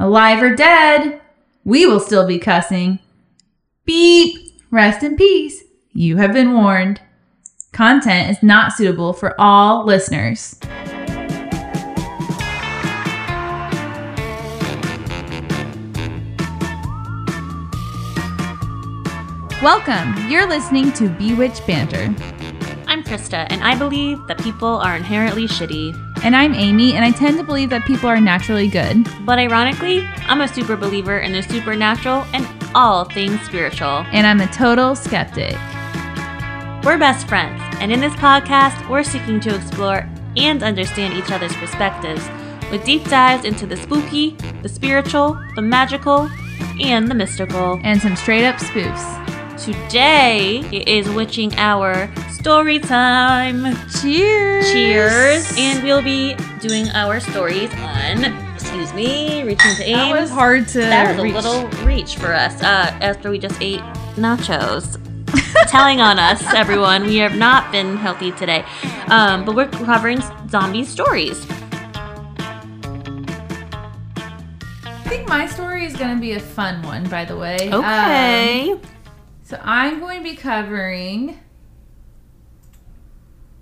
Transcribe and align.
Alive 0.00 0.40
or 0.40 0.54
dead, 0.54 1.20
we 1.64 1.84
will 1.84 1.98
still 1.98 2.24
be 2.24 2.38
cussing. 2.38 3.00
Beep! 3.84 4.62
Rest 4.70 5.02
in 5.02 5.16
peace. 5.16 5.64
You 5.92 6.18
have 6.18 6.32
been 6.32 6.52
warned. 6.52 7.00
Content 7.72 8.30
is 8.30 8.40
not 8.40 8.72
suitable 8.72 9.12
for 9.12 9.34
all 9.40 9.84
listeners. 9.84 10.60
Welcome. 19.60 20.14
You're 20.30 20.48
listening 20.48 20.92
to 20.92 21.08
Bewitched 21.08 21.66
Banter. 21.66 22.37
Krista, 23.08 23.46
and 23.48 23.64
I 23.64 23.74
believe 23.74 24.26
that 24.26 24.38
people 24.38 24.68
are 24.68 24.94
inherently 24.94 25.48
shitty. 25.48 25.96
And 26.22 26.36
I'm 26.36 26.52
Amy, 26.52 26.92
and 26.92 27.02
I 27.02 27.10
tend 27.10 27.38
to 27.38 27.42
believe 27.42 27.70
that 27.70 27.86
people 27.86 28.06
are 28.06 28.20
naturally 28.20 28.68
good. 28.68 29.08
But 29.24 29.38
ironically, 29.38 30.06
I'm 30.26 30.42
a 30.42 30.48
super 30.48 30.76
believer 30.76 31.18
in 31.18 31.32
the 31.32 31.42
supernatural 31.42 32.26
and 32.34 32.46
all 32.74 33.04
things 33.04 33.40
spiritual. 33.40 34.04
And 34.12 34.26
I'm 34.26 34.40
a 34.40 34.52
total 34.52 34.94
skeptic. 34.94 35.54
We're 36.84 36.98
best 36.98 37.26
friends, 37.26 37.62
and 37.80 37.90
in 37.90 38.00
this 38.00 38.12
podcast, 38.14 38.88
we're 38.90 39.02
seeking 39.02 39.40
to 39.40 39.54
explore 39.54 40.06
and 40.36 40.62
understand 40.62 41.14
each 41.14 41.32
other's 41.32 41.56
perspectives 41.56 42.28
with 42.70 42.84
deep 42.84 43.04
dives 43.04 43.46
into 43.46 43.66
the 43.66 43.76
spooky, 43.78 44.36
the 44.62 44.68
spiritual, 44.68 45.40
the 45.56 45.62
magical, 45.62 46.28
and 46.80 47.08
the 47.08 47.14
mystical. 47.14 47.80
And 47.82 48.00
some 48.00 48.16
straight 48.16 48.44
up 48.44 48.56
spoofs. 48.56 49.27
Today 49.58 50.60
is 50.86 51.08
witching 51.10 51.52
hour 51.56 52.08
story 52.30 52.78
time. 52.78 53.76
Cheers! 54.00 54.70
Cheers! 54.70 55.52
And 55.58 55.82
we'll 55.82 56.00
be 56.00 56.36
doing 56.60 56.88
our 56.90 57.18
stories 57.18 57.68
on. 57.74 58.24
Excuse 58.54 58.94
me, 58.94 59.42
reaching 59.42 59.74
to 59.74 59.82
aim. 59.82 59.96
That 59.96 60.20
was 60.20 60.30
hard 60.30 60.68
to. 60.68 60.78
That 60.78 61.16
was 61.16 61.24
reach. 61.24 61.32
a 61.32 61.36
little 61.36 61.68
reach 61.84 62.16
for 62.16 62.32
us. 62.32 62.62
Uh, 62.62 62.96
after 63.00 63.30
we 63.30 63.40
just 63.40 63.60
ate 63.60 63.80
nachos. 64.14 64.96
Telling 65.68 66.00
on 66.00 66.20
us, 66.20 66.40
everyone. 66.54 67.02
We 67.02 67.16
have 67.16 67.36
not 67.36 67.72
been 67.72 67.96
healthy 67.96 68.30
today. 68.30 68.64
Um, 69.08 69.44
but 69.44 69.56
we're 69.56 69.68
covering 69.68 70.20
zombie 70.48 70.84
stories. 70.84 71.44
I 74.84 75.02
think 75.08 75.26
my 75.28 75.46
story 75.48 75.84
is 75.84 75.96
going 75.96 76.14
to 76.14 76.20
be 76.20 76.32
a 76.32 76.40
fun 76.40 76.80
one, 76.82 77.08
by 77.08 77.24
the 77.24 77.36
way. 77.36 77.70
Okay. 77.72 78.70
Um, 78.72 78.80
so 79.48 79.58
I'm 79.62 79.98
going 80.00 80.18
to 80.18 80.24
be 80.24 80.36
covering. 80.36 81.40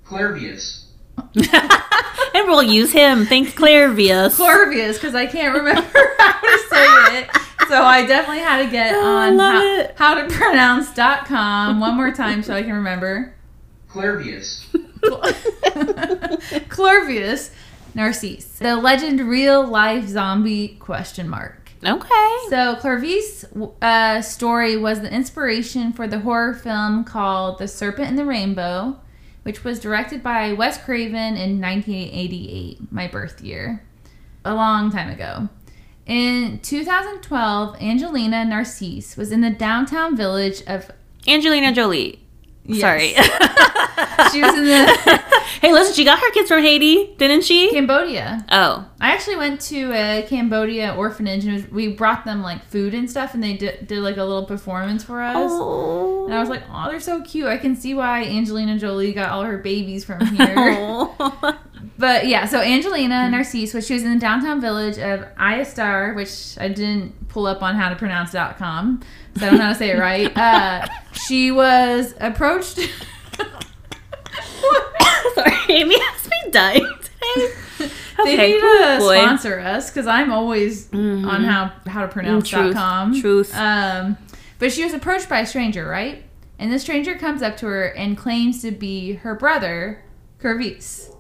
Clairvius. 0.04 0.86
and 1.36 2.46
we'll 2.48 2.62
use 2.62 2.92
him. 2.92 3.24
Thanks, 3.26 3.52
Clairvius. 3.54 4.36
Corvius, 4.38 4.94
because 4.94 5.14
I 5.14 5.26
can't 5.26 5.54
remember 5.56 5.82
how 6.18 6.40
to 6.40 6.58
say 6.68 7.18
it. 7.20 7.30
So 7.68 7.82
I 7.82 8.04
definitely 8.06 8.42
had 8.42 8.64
to 8.64 8.70
get 8.70 8.94
Oh, 8.94 9.16
on 9.16 9.36
love 9.36 9.54
how, 9.54 9.64
it. 9.78 9.94
how 9.96 10.14
to 10.14 10.28
pronounce.com 10.34 11.80
one 11.80 11.96
more 11.96 12.12
time 12.12 12.42
so 12.42 12.54
I 12.54 12.62
can 12.62 12.72
remember. 12.74 13.34
Clairvius. 13.88 14.66
Clorvius 16.68 17.50
Narcisse. 17.94 18.58
The 18.58 18.76
legend 18.76 19.20
real 19.20 19.66
life 19.66 20.06
zombie 20.06 20.76
question 20.80 21.28
mark. 21.28 21.65
Okay. 21.84 22.36
So 22.48 22.76
Clervis' 22.76 23.44
uh, 23.82 24.22
story 24.22 24.76
was 24.76 25.00
the 25.00 25.12
inspiration 25.12 25.92
for 25.92 26.06
the 26.06 26.20
horror 26.20 26.54
film 26.54 27.04
called 27.04 27.58
The 27.58 27.68
Serpent 27.68 28.08
and 28.08 28.18
the 28.18 28.24
Rainbow, 28.24 28.98
which 29.42 29.62
was 29.62 29.78
directed 29.78 30.22
by 30.22 30.52
Wes 30.52 30.82
Craven 30.82 31.36
in 31.36 31.60
1988, 31.60 32.92
my 32.92 33.06
birth 33.06 33.40
year, 33.40 33.84
a 34.44 34.54
long 34.54 34.90
time 34.90 35.10
ago. 35.10 35.48
In 36.06 36.60
2012, 36.60 37.82
Angelina 37.82 38.44
Narcisse 38.44 39.16
was 39.16 39.32
in 39.32 39.40
the 39.40 39.50
downtown 39.50 40.16
village 40.16 40.62
of. 40.66 40.90
Angelina 41.26 41.72
Jolie. 41.72 42.25
Yes. 42.66 42.80
Sorry. 42.80 43.14
She 44.32 44.42
was 44.42 44.54
in 44.54 44.64
the 44.64 45.22
hey, 45.60 45.72
listen, 45.72 45.94
she 45.94 46.04
got 46.04 46.18
her 46.18 46.30
kids 46.30 46.48
from 46.48 46.62
Haiti, 46.62 47.14
didn't 47.16 47.44
she? 47.44 47.70
Cambodia. 47.70 48.44
Oh. 48.50 48.86
I 49.00 49.12
actually 49.12 49.36
went 49.36 49.60
to 49.62 49.92
a 49.92 50.26
Cambodia 50.28 50.94
orphanage 50.94 51.44
and 51.44 51.54
was, 51.54 51.70
we 51.70 51.88
brought 51.88 52.24
them 52.24 52.42
like 52.42 52.64
food 52.64 52.94
and 52.94 53.10
stuff, 53.10 53.34
and 53.34 53.42
they 53.42 53.56
did, 53.56 53.86
did 53.86 54.00
like 54.00 54.16
a 54.16 54.24
little 54.24 54.44
performance 54.44 55.04
for 55.04 55.22
us. 55.22 55.36
Oh. 55.38 56.26
And 56.26 56.34
I 56.34 56.40
was 56.40 56.48
like, 56.48 56.62
oh, 56.70 56.90
they're 56.90 57.00
so 57.00 57.22
cute. 57.22 57.46
I 57.46 57.56
can 57.56 57.76
see 57.76 57.94
why 57.94 58.24
Angelina 58.24 58.78
Jolie 58.78 59.12
got 59.12 59.30
all 59.30 59.44
her 59.44 59.58
babies 59.58 60.04
from 60.04 60.24
here. 60.26 60.54
Oh. 60.88 61.58
But 61.98 62.26
yeah, 62.26 62.46
so 62.46 62.60
Angelina 62.60 63.28
Narcisse, 63.30 63.72
was 63.74 63.86
she 63.86 63.94
was 63.94 64.02
in 64.02 64.12
the 64.14 64.18
downtown 64.20 64.60
village 64.60 64.98
of 64.98 65.20
Ayastar, 65.36 66.14
which 66.14 66.56
I 66.58 66.68
didn't 66.68 67.28
pull 67.28 67.46
up 67.46 67.62
on 67.62 67.74
how 67.74 67.88
to 67.88 67.96
pronounce 67.96 68.32
dot 68.32 68.58
com, 68.58 69.02
so 69.36 69.46
I 69.46 69.50
don't 69.50 69.58
know 69.58 69.64
how 69.66 69.72
to 69.72 69.78
say 69.78 69.90
it 69.90 69.98
right. 69.98 70.30
Uh, 70.36 70.86
she 71.26 71.50
was 71.50 72.14
approached. 72.20 72.78
Sorry, 75.34 75.52
Amy 75.68 75.98
has 75.98 76.28
me 76.30 76.50
dying 76.50 76.86
today. 77.02 77.52
they 78.24 78.36
need 78.36 78.60
to 78.60 78.96
boy. 79.00 79.16
sponsor 79.20 79.58
us 79.60 79.90
because 79.90 80.06
I'm 80.06 80.32
always 80.32 80.88
Mhm. 80.88 81.26
on 81.26 81.44
how 81.44 81.72
how 81.86 82.02
to 82.02 82.08
pronounce.com. 82.08 83.12
Truth, 83.20 83.50
truth. 83.50 83.56
Um, 83.56 84.16
but 84.58 84.72
she 84.72 84.82
was 84.84 84.94
approached 84.94 85.28
by 85.28 85.40
a 85.40 85.46
stranger, 85.46 85.86
right? 85.86 86.22
And 86.58 86.72
the 86.72 86.78
stranger 86.78 87.16
comes 87.16 87.42
up 87.42 87.56
to 87.58 87.66
her 87.66 87.84
and 87.88 88.16
claims 88.16 88.62
to 88.62 88.70
be 88.70 89.14
her 89.16 89.34
brother, 89.34 90.02
Curvis. 90.40 91.10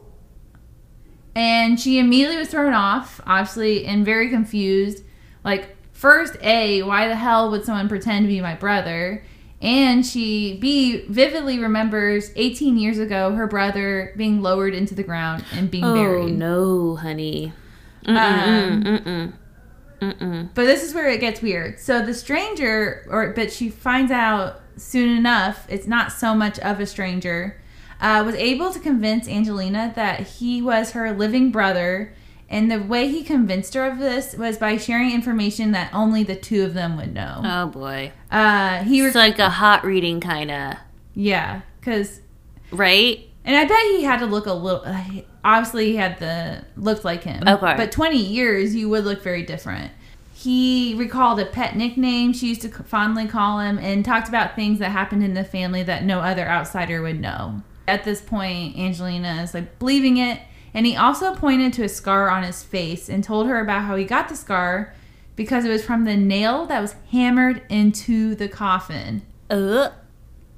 And 1.36 1.78
she 1.78 1.98
immediately 1.98 2.38
was 2.38 2.48
thrown 2.48 2.72
off, 2.72 3.20
obviously, 3.26 3.84
and 3.84 4.06
very 4.06 4.30
confused. 4.30 5.04
Like, 5.44 5.76
first, 5.92 6.36
A, 6.40 6.82
why 6.82 7.08
the 7.08 7.14
hell 7.14 7.50
would 7.50 7.66
someone 7.66 7.90
pretend 7.90 8.24
to 8.24 8.28
be 8.28 8.40
my 8.40 8.54
brother? 8.54 9.22
And 9.60 10.04
she, 10.04 10.56
B, 10.56 11.04
vividly 11.08 11.58
remembers 11.58 12.30
18 12.36 12.78
years 12.78 12.98
ago 12.98 13.34
her 13.34 13.46
brother 13.46 14.14
being 14.16 14.40
lowered 14.40 14.74
into 14.74 14.94
the 14.94 15.02
ground 15.02 15.44
and 15.52 15.70
being 15.70 15.84
Oh 15.84 15.92
buried. 15.94 16.22
Oh, 16.22 16.26
no, 16.28 16.96
honey. 16.96 17.52
Um, 18.06 18.16
Mm-mm, 18.16 18.82
mm-mm, 18.82 19.32
mm-mm. 20.00 20.50
But 20.54 20.64
this 20.64 20.82
is 20.82 20.94
where 20.94 21.08
it 21.08 21.20
gets 21.20 21.42
weird. 21.42 21.78
So 21.78 22.04
the 22.04 22.14
stranger, 22.14 23.06
or 23.10 23.34
but 23.34 23.52
she 23.52 23.68
finds 23.68 24.10
out 24.10 24.62
soon 24.76 25.16
enough, 25.16 25.66
it's 25.68 25.86
not 25.86 26.12
so 26.12 26.34
much 26.34 26.58
of 26.60 26.80
a 26.80 26.86
stranger, 26.86 27.60
uh, 28.00 28.22
was 28.24 28.34
able 28.34 28.72
to 28.72 28.78
convince 28.78 29.28
Angelina 29.28 29.92
that 29.96 30.20
he 30.20 30.60
was 30.60 30.92
her 30.92 31.12
living 31.12 31.50
brother. 31.50 32.14
And 32.48 32.70
the 32.70 32.80
way 32.80 33.08
he 33.08 33.24
convinced 33.24 33.74
her 33.74 33.84
of 33.84 33.98
this 33.98 34.36
was 34.36 34.56
by 34.56 34.76
sharing 34.76 35.10
information 35.12 35.72
that 35.72 35.92
only 35.92 36.22
the 36.22 36.36
two 36.36 36.64
of 36.64 36.74
them 36.74 36.96
would 36.96 37.12
know. 37.12 37.40
Oh 37.44 37.66
boy. 37.66 38.12
Uh, 38.30 38.84
he, 38.84 39.02
was 39.02 39.16
like 39.16 39.40
a 39.40 39.50
hot 39.50 39.84
reading 39.84 40.20
kind 40.20 40.50
of, 40.52 40.74
yeah, 41.14 41.62
because, 41.80 42.20
right? 42.70 43.28
and 43.46 43.56
I 43.56 43.64
bet 43.64 43.78
he 43.96 44.02
had 44.02 44.18
to 44.18 44.26
look 44.26 44.46
a 44.46 44.52
little. 44.52 44.82
Uh, 44.84 45.02
obviously, 45.44 45.86
he 45.86 45.96
had 45.96 46.18
the 46.18 46.64
looked 46.76 47.04
like 47.04 47.22
him. 47.22 47.42
Okay. 47.46 47.74
but 47.76 47.92
twenty 47.92 48.18
years, 48.18 48.74
you 48.74 48.88
would 48.90 49.04
look 49.04 49.22
very 49.22 49.42
different. 49.42 49.92
He 50.34 50.94
recalled 50.96 51.40
a 51.40 51.46
pet 51.46 51.76
nickname 51.76 52.32
she 52.32 52.48
used 52.48 52.62
to 52.62 52.68
fondly 52.68 53.26
call 53.26 53.60
him 53.60 53.78
and 53.78 54.04
talked 54.04 54.28
about 54.28 54.54
things 54.54 54.80
that 54.80 54.90
happened 54.90 55.24
in 55.24 55.34
the 55.34 55.44
family 55.44 55.82
that 55.84 56.04
no 56.04 56.20
other 56.20 56.46
outsider 56.46 57.00
would 57.00 57.20
know. 57.20 57.62
At 57.88 58.04
this 58.04 58.20
point, 58.20 58.76
Angelina 58.76 59.42
is 59.42 59.54
like 59.54 59.78
believing 59.78 60.16
it, 60.16 60.40
and 60.74 60.86
he 60.86 60.96
also 60.96 61.34
pointed 61.34 61.72
to 61.74 61.84
a 61.84 61.88
scar 61.88 62.28
on 62.28 62.42
his 62.42 62.62
face 62.62 63.08
and 63.08 63.22
told 63.22 63.46
her 63.46 63.60
about 63.60 63.84
how 63.84 63.96
he 63.96 64.04
got 64.04 64.28
the 64.28 64.36
scar 64.36 64.92
because 65.36 65.64
it 65.64 65.68
was 65.68 65.84
from 65.84 66.04
the 66.04 66.16
nail 66.16 66.66
that 66.66 66.80
was 66.80 66.96
hammered 67.12 67.62
into 67.68 68.34
the 68.34 68.48
coffin. 68.48 69.22
Uh, 69.48 69.90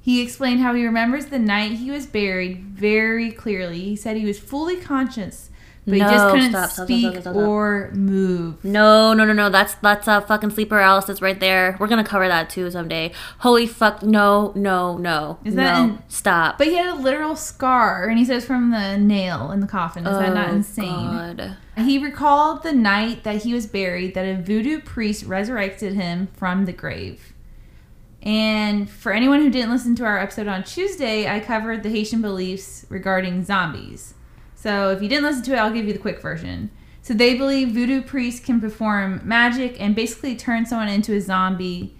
He 0.01 0.21
explained 0.21 0.61
how 0.61 0.73
he 0.73 0.85
remembers 0.85 1.27
the 1.27 1.37
night 1.37 1.73
he 1.73 1.91
was 1.91 2.07
buried 2.07 2.63
very 2.63 3.31
clearly. 3.31 3.81
He 3.81 3.95
said 3.95 4.17
he 4.17 4.25
was 4.25 4.39
fully 4.39 4.77
conscious, 4.77 5.48
but 5.89 5.95
he 5.95 5.99
just 6.01 6.29
couldn't 6.29 6.49
stop, 6.51 6.69
stop, 6.69 6.85
speak 6.87 7.21
stop, 7.21 7.35
or 7.35 7.91
move. 7.93 8.63
no, 8.63 9.13
no, 9.13 9.25
no, 9.25 9.33
no. 9.33 9.49
That's 9.49 9.75
that's 9.75 10.07
a 10.07 10.21
fucking 10.21 10.51
sleep 10.51 10.69
paralysis 10.69 11.21
right 11.21 11.39
there. 11.39 11.75
We're 11.79 11.87
gonna 11.87 12.03
cover 12.03 12.27
that 12.27 12.49
too 12.49 12.69
someday. 12.71 13.11
Holy 13.39 13.67
fuck! 13.67 14.03
No, 14.03 14.51
no, 14.55 14.97
no. 14.97 15.39
Is 15.43 15.55
that 15.55 15.77
no? 15.77 15.83
in- 15.95 16.03
Stop? 16.07 16.57
But 16.57 16.67
he 16.67 16.75
had 16.75 16.89
a 16.89 16.95
literal 17.01 17.35
scar, 17.35 18.07
and 18.07 18.17
he 18.17 18.25
says 18.25 18.45
from 18.45 18.71
the 18.71 18.97
nail 18.97 19.51
in 19.51 19.59
the 19.59 19.67
coffin. 19.67 20.05
Is 20.07 20.17
that 20.17 20.33
not 20.33 20.49
Oh, 20.49 20.55
insane? 20.55 20.85
God. 20.87 21.57
He 21.77 21.97
recalled 21.97 22.63
the 22.63 22.73
night 22.73 23.23
that 23.23 23.43
he 23.43 23.53
was 23.53 23.65
buried 23.65 24.13
that 24.13 24.25
a 24.25 24.41
voodoo 24.41 24.81
priest 24.81 25.23
resurrected 25.25 25.93
him 25.93 26.27
from 26.35 26.65
the 26.65 26.73
grave. 26.73 27.33
And 28.21 28.89
for 28.89 29.13
anyone 29.13 29.41
who 29.41 29.49
didn't 29.49 29.71
listen 29.71 29.95
to 29.95 30.03
our 30.03 30.17
episode 30.19 30.47
on 30.47 30.63
Tuesday, 30.65 31.27
I 31.33 31.39
covered 31.39 31.83
the 31.83 31.89
Haitian 31.89 32.21
beliefs 32.21 32.85
regarding 32.89 33.45
zombies. 33.45 34.13
So 34.61 34.91
if 34.91 35.01
you 35.01 35.07
didn't 35.07 35.23
listen 35.23 35.43
to 35.43 35.53
it, 35.53 35.57
I'll 35.57 35.71
give 35.71 35.87
you 35.87 35.93
the 35.93 35.99
quick 35.99 36.21
version. 36.21 36.69
So 37.01 37.13
they 37.13 37.35
believe 37.35 37.69
voodoo 37.69 38.01
priests 38.01 38.45
can 38.45 38.59
perform 38.59 39.21
magic 39.23 39.79
and 39.79 39.95
basically 39.95 40.35
turn 40.35 40.65
someone 40.65 40.89
into 40.89 41.15
a 41.15 41.21
zombie, 41.21 41.95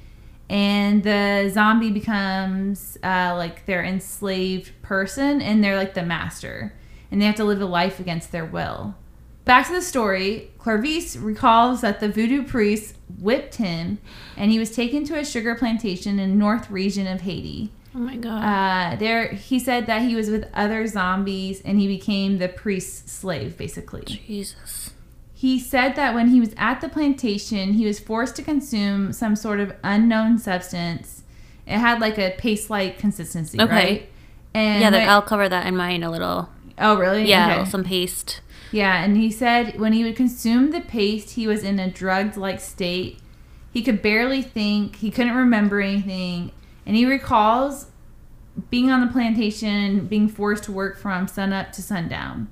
and 0.50 1.02
the 1.02 1.50
zombie 1.54 1.90
becomes 1.90 2.98
uh, 3.02 3.34
like 3.38 3.66
their 3.66 3.82
enslaved 3.82 4.74
person, 4.82 5.42
and 5.42 5.64
they're 5.64 5.78
like 5.78 5.94
the 5.94 6.04
master, 6.04 6.74
and 7.10 7.22
they 7.22 7.26
have 7.26 7.36
to 7.36 7.46
live 7.46 7.62
a 7.62 7.66
life 7.66 7.98
against 7.98 8.34
their 8.34 8.46
will. 8.46 8.94
Back 9.46 9.68
to 9.68 9.74
the 9.74 9.82
story. 9.82 10.52
Clarvis 10.60 11.16
recalls 11.18 11.80
that 11.80 12.02
the 12.02 12.10
voodoo 12.10 12.44
priest 12.44 12.98
whipped 13.20 13.56
him, 13.56 14.00
and 14.36 14.52
he 14.52 14.60
was 14.60 14.76
taken 14.76 15.06
to 15.06 15.18
a 15.18 15.24
sugar 15.24 15.56
plantation 15.56 16.20
in 16.20 16.38
north 16.38 16.70
region 16.70 17.08
of 17.08 17.22
Haiti. 17.22 17.72
Oh 17.96 18.00
my 18.00 18.16
god. 18.18 18.44
Uh, 18.44 18.96
there, 18.98 19.30
he 19.30 19.58
said 19.60 19.88
that 19.88 20.04
he 20.04 20.16
was 20.16 20.30
with 20.30 20.48
other 20.54 20.86
zombies, 20.88 21.62
and 21.62 21.80
he 21.80 21.88
became 21.88 22.38
the 22.38 22.48
priest's 22.48 23.12
slave, 23.12 23.58
basically. 23.58 24.04
Jesus. 24.06 24.92
He 25.34 25.60
said 25.60 25.96
that 25.96 26.14
when 26.14 26.28
he 26.28 26.40
was 26.40 26.54
at 26.58 26.82
the 26.82 26.90
plantation, 26.90 27.74
he 27.74 27.86
was 27.86 28.00
forced 28.00 28.36
to 28.36 28.44
consume 28.44 29.14
some 29.14 29.36
sort 29.36 29.60
of 29.60 29.74
unknown 29.84 30.38
substance. 30.38 31.24
It 31.66 31.78
had 31.78 32.00
like 32.02 32.18
a 32.18 32.36
paste-like 32.38 32.98
consistency, 33.00 33.60
Okay. 33.60 33.72
right? 33.74 34.10
And 34.54 34.82
Yeah, 34.96 35.14
I'll 35.14 35.22
cover 35.22 35.48
that 35.48 35.66
in 35.66 35.76
mine 35.78 36.04
a 36.04 36.12
little. 36.12 36.50
oh, 36.78 36.98
really? 36.98 37.28
Yeah, 37.28 37.62
Okay. 37.62 37.70
some 37.70 37.84
paste. 37.84 38.42
Yeah, 38.72 39.04
and 39.04 39.18
he 39.18 39.32
said 39.32 39.80
when 39.80 39.94
he 39.94 40.04
would 40.04 40.16
consume 40.16 40.72
the 40.72 40.82
paste, 40.82 41.32
he 41.32 41.48
was 41.48 41.64
in 41.64 41.80
a 41.80 41.90
drugged-like 41.90 42.60
state. 42.60 43.20
He 43.72 43.82
could 43.82 44.02
barely 44.02 44.42
think. 44.42 44.98
He 44.98 45.10
couldn't 45.10 45.36
remember 45.36 45.80
anything, 45.80 46.52
and 46.90 46.98
he 46.98 47.06
recalls 47.06 47.86
being 48.72 48.90
on 48.90 49.00
the 49.06 49.12
plantation, 49.14 50.08
being 50.08 50.28
forced 50.28 50.64
to 50.64 50.72
work 50.72 50.98
from 50.98 51.28
sunup 51.28 51.72
to 51.74 51.84
sundown, 51.84 52.48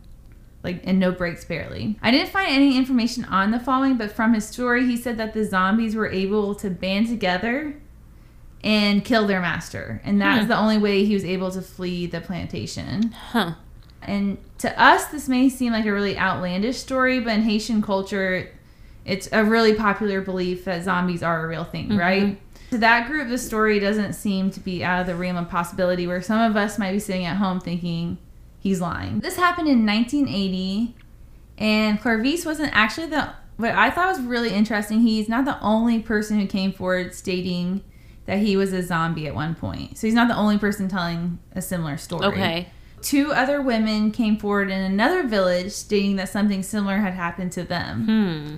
like 0.63 0.80
and 0.84 1.00
no 1.00 1.12
breaks 1.12 1.44
barely. 1.44 1.98
I 2.04 2.12
didn't 2.12 2.30
find 2.30 2.48
any 2.50 2.78
information 2.78 3.25
on 3.25 3.50
the 3.50 3.60
following, 3.60 3.98
but 3.98 4.12
from 4.12 4.36
his 4.36 4.48
story, 4.48 4.86
he 4.86 4.95
said 4.95 5.18
that 5.18 5.34
the 5.34 5.44
zombies 5.44 5.95
were 5.95 6.07
able 6.07 6.54
to 6.54 6.69
band 6.69 7.07
together 7.07 7.78
and 8.63 9.04
kill 9.04 9.25
their 9.25 9.42
master, 9.42 10.01
and 10.04 10.22
that 10.22 10.36
was 10.36 10.44
Hmm. 10.45 10.50
the 10.50 10.57
only 10.57 10.78
way 10.78 11.04
he 11.04 11.16
was 11.16 11.25
able 11.25 11.50
to 11.50 11.62
flee 11.62 12.06
the 12.06 12.22
plantation. 12.22 13.12
Huh. 13.31 13.54
And 14.04 14.38
to 14.60 14.80
us, 14.81 15.06
this 15.07 15.28
may 15.28 15.50
seem 15.50 15.74
like 15.74 15.86
a 15.88 15.92
really 15.92 16.16
outlandish 16.18 16.78
story, 16.78 17.19
but 17.19 17.33
in 17.33 17.42
Haitian 17.42 17.81
culture, 17.81 18.50
it's 19.04 19.28
a 19.31 19.44
really 19.44 19.74
popular 19.74 20.22
belief 20.22 20.66
that 20.66 20.83
zombies 20.83 21.24
are 21.24 21.44
a 21.44 21.48
real 21.48 21.63
thing, 21.63 21.90
Mhm. 21.90 22.00
right? 22.00 22.40
To 22.72 22.78
that 22.80 23.08
group, 23.08 23.30
the 23.30 23.38
story 23.38 23.80
doesn't 23.80 24.14
seem 24.14 24.52
to 24.52 24.60
be 24.60 24.84
out 24.84 25.02
of 25.02 25.08
the 25.08 25.16
realm 25.16 25.38
of 25.38 25.50
possibility, 25.50 26.06
where 26.06 26.22
some 26.22 26.40
of 26.40 26.58
us 26.58 26.78
might 26.78 26.92
be 26.92 27.00
sitting 27.00 27.25
at 27.25 27.38
home 27.38 27.60
thinking 27.60 28.18
he's 28.60 28.81
lying. 28.81 29.19
This 29.19 29.38
happened 29.38 29.69
in 29.69 29.86
1980, 29.86 30.96
and 31.58 32.00
Clarvis 32.00 32.46
wasn't 32.46 32.75
actually 32.75 33.08
the. 33.08 33.34
What 33.56 33.72
I 33.72 33.90
thought 33.90 34.16
was 34.16 34.22
really 34.22 34.52
interesting, 34.52 35.00
he's 35.00 35.28
not 35.28 35.46
the 35.46 35.60
only 35.62 36.00
person 36.00 36.40
who 36.40 36.46
came 36.46 36.72
forward 36.72 37.16
stating 37.16 37.84
that 38.28 38.38
he 38.40 38.56
was 38.56 38.72
a 38.72 38.84
zombie 38.84 39.25
at 39.25 39.34
one 39.34 39.56
point. 39.56 39.98
So 39.98 40.06
he's 40.06 40.14
not 40.14 40.28
the 40.28 40.36
only 40.36 40.60
person 40.60 40.88
telling 40.88 41.40
a 41.54 41.62
similar 41.62 41.98
story. 41.98 42.25
Okay. 42.28 42.68
Two 43.02 43.31
other 43.31 43.62
women 43.62 44.12
came 44.12 44.38
forward 44.38 44.69
in 44.69 44.80
another 44.80 45.24
village 45.24 45.72
stating 45.72 46.18
that 46.18 46.30
something 46.30 46.62
similar 46.62 46.98
had 46.98 47.14
happened 47.14 47.52
to 47.54 47.64
them. 47.64 48.06
Hmm. 48.06 48.56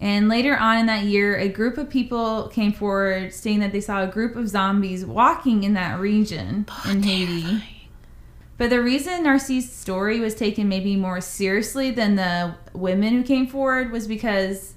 And 0.00 0.28
later 0.30 0.56
on 0.56 0.78
in 0.78 0.86
that 0.86 1.04
year, 1.04 1.36
a 1.36 1.48
group 1.48 1.76
of 1.76 1.90
people 1.90 2.48
came 2.48 2.72
forward 2.72 3.34
stating 3.34 3.60
that 3.60 3.72
they 3.72 3.82
saw 3.82 4.02
a 4.02 4.06
group 4.06 4.34
of 4.34 4.48
zombies 4.48 5.04
walking 5.04 5.62
in 5.62 5.74
that 5.74 6.00
region 6.00 6.66
in 6.88 7.02
Haiti. 7.02 7.62
But 8.56 8.70
the 8.70 8.82
reason 8.82 9.22
Narcisse's 9.24 9.70
story 9.72 10.20
was 10.20 10.34
taken 10.34 10.68
maybe 10.68 10.96
more 10.96 11.20
seriously 11.20 11.90
than 11.90 12.16
the 12.16 12.54
women 12.72 13.12
who 13.14 13.22
came 13.22 13.46
forward 13.46 13.90
was 13.90 14.06
because 14.06 14.74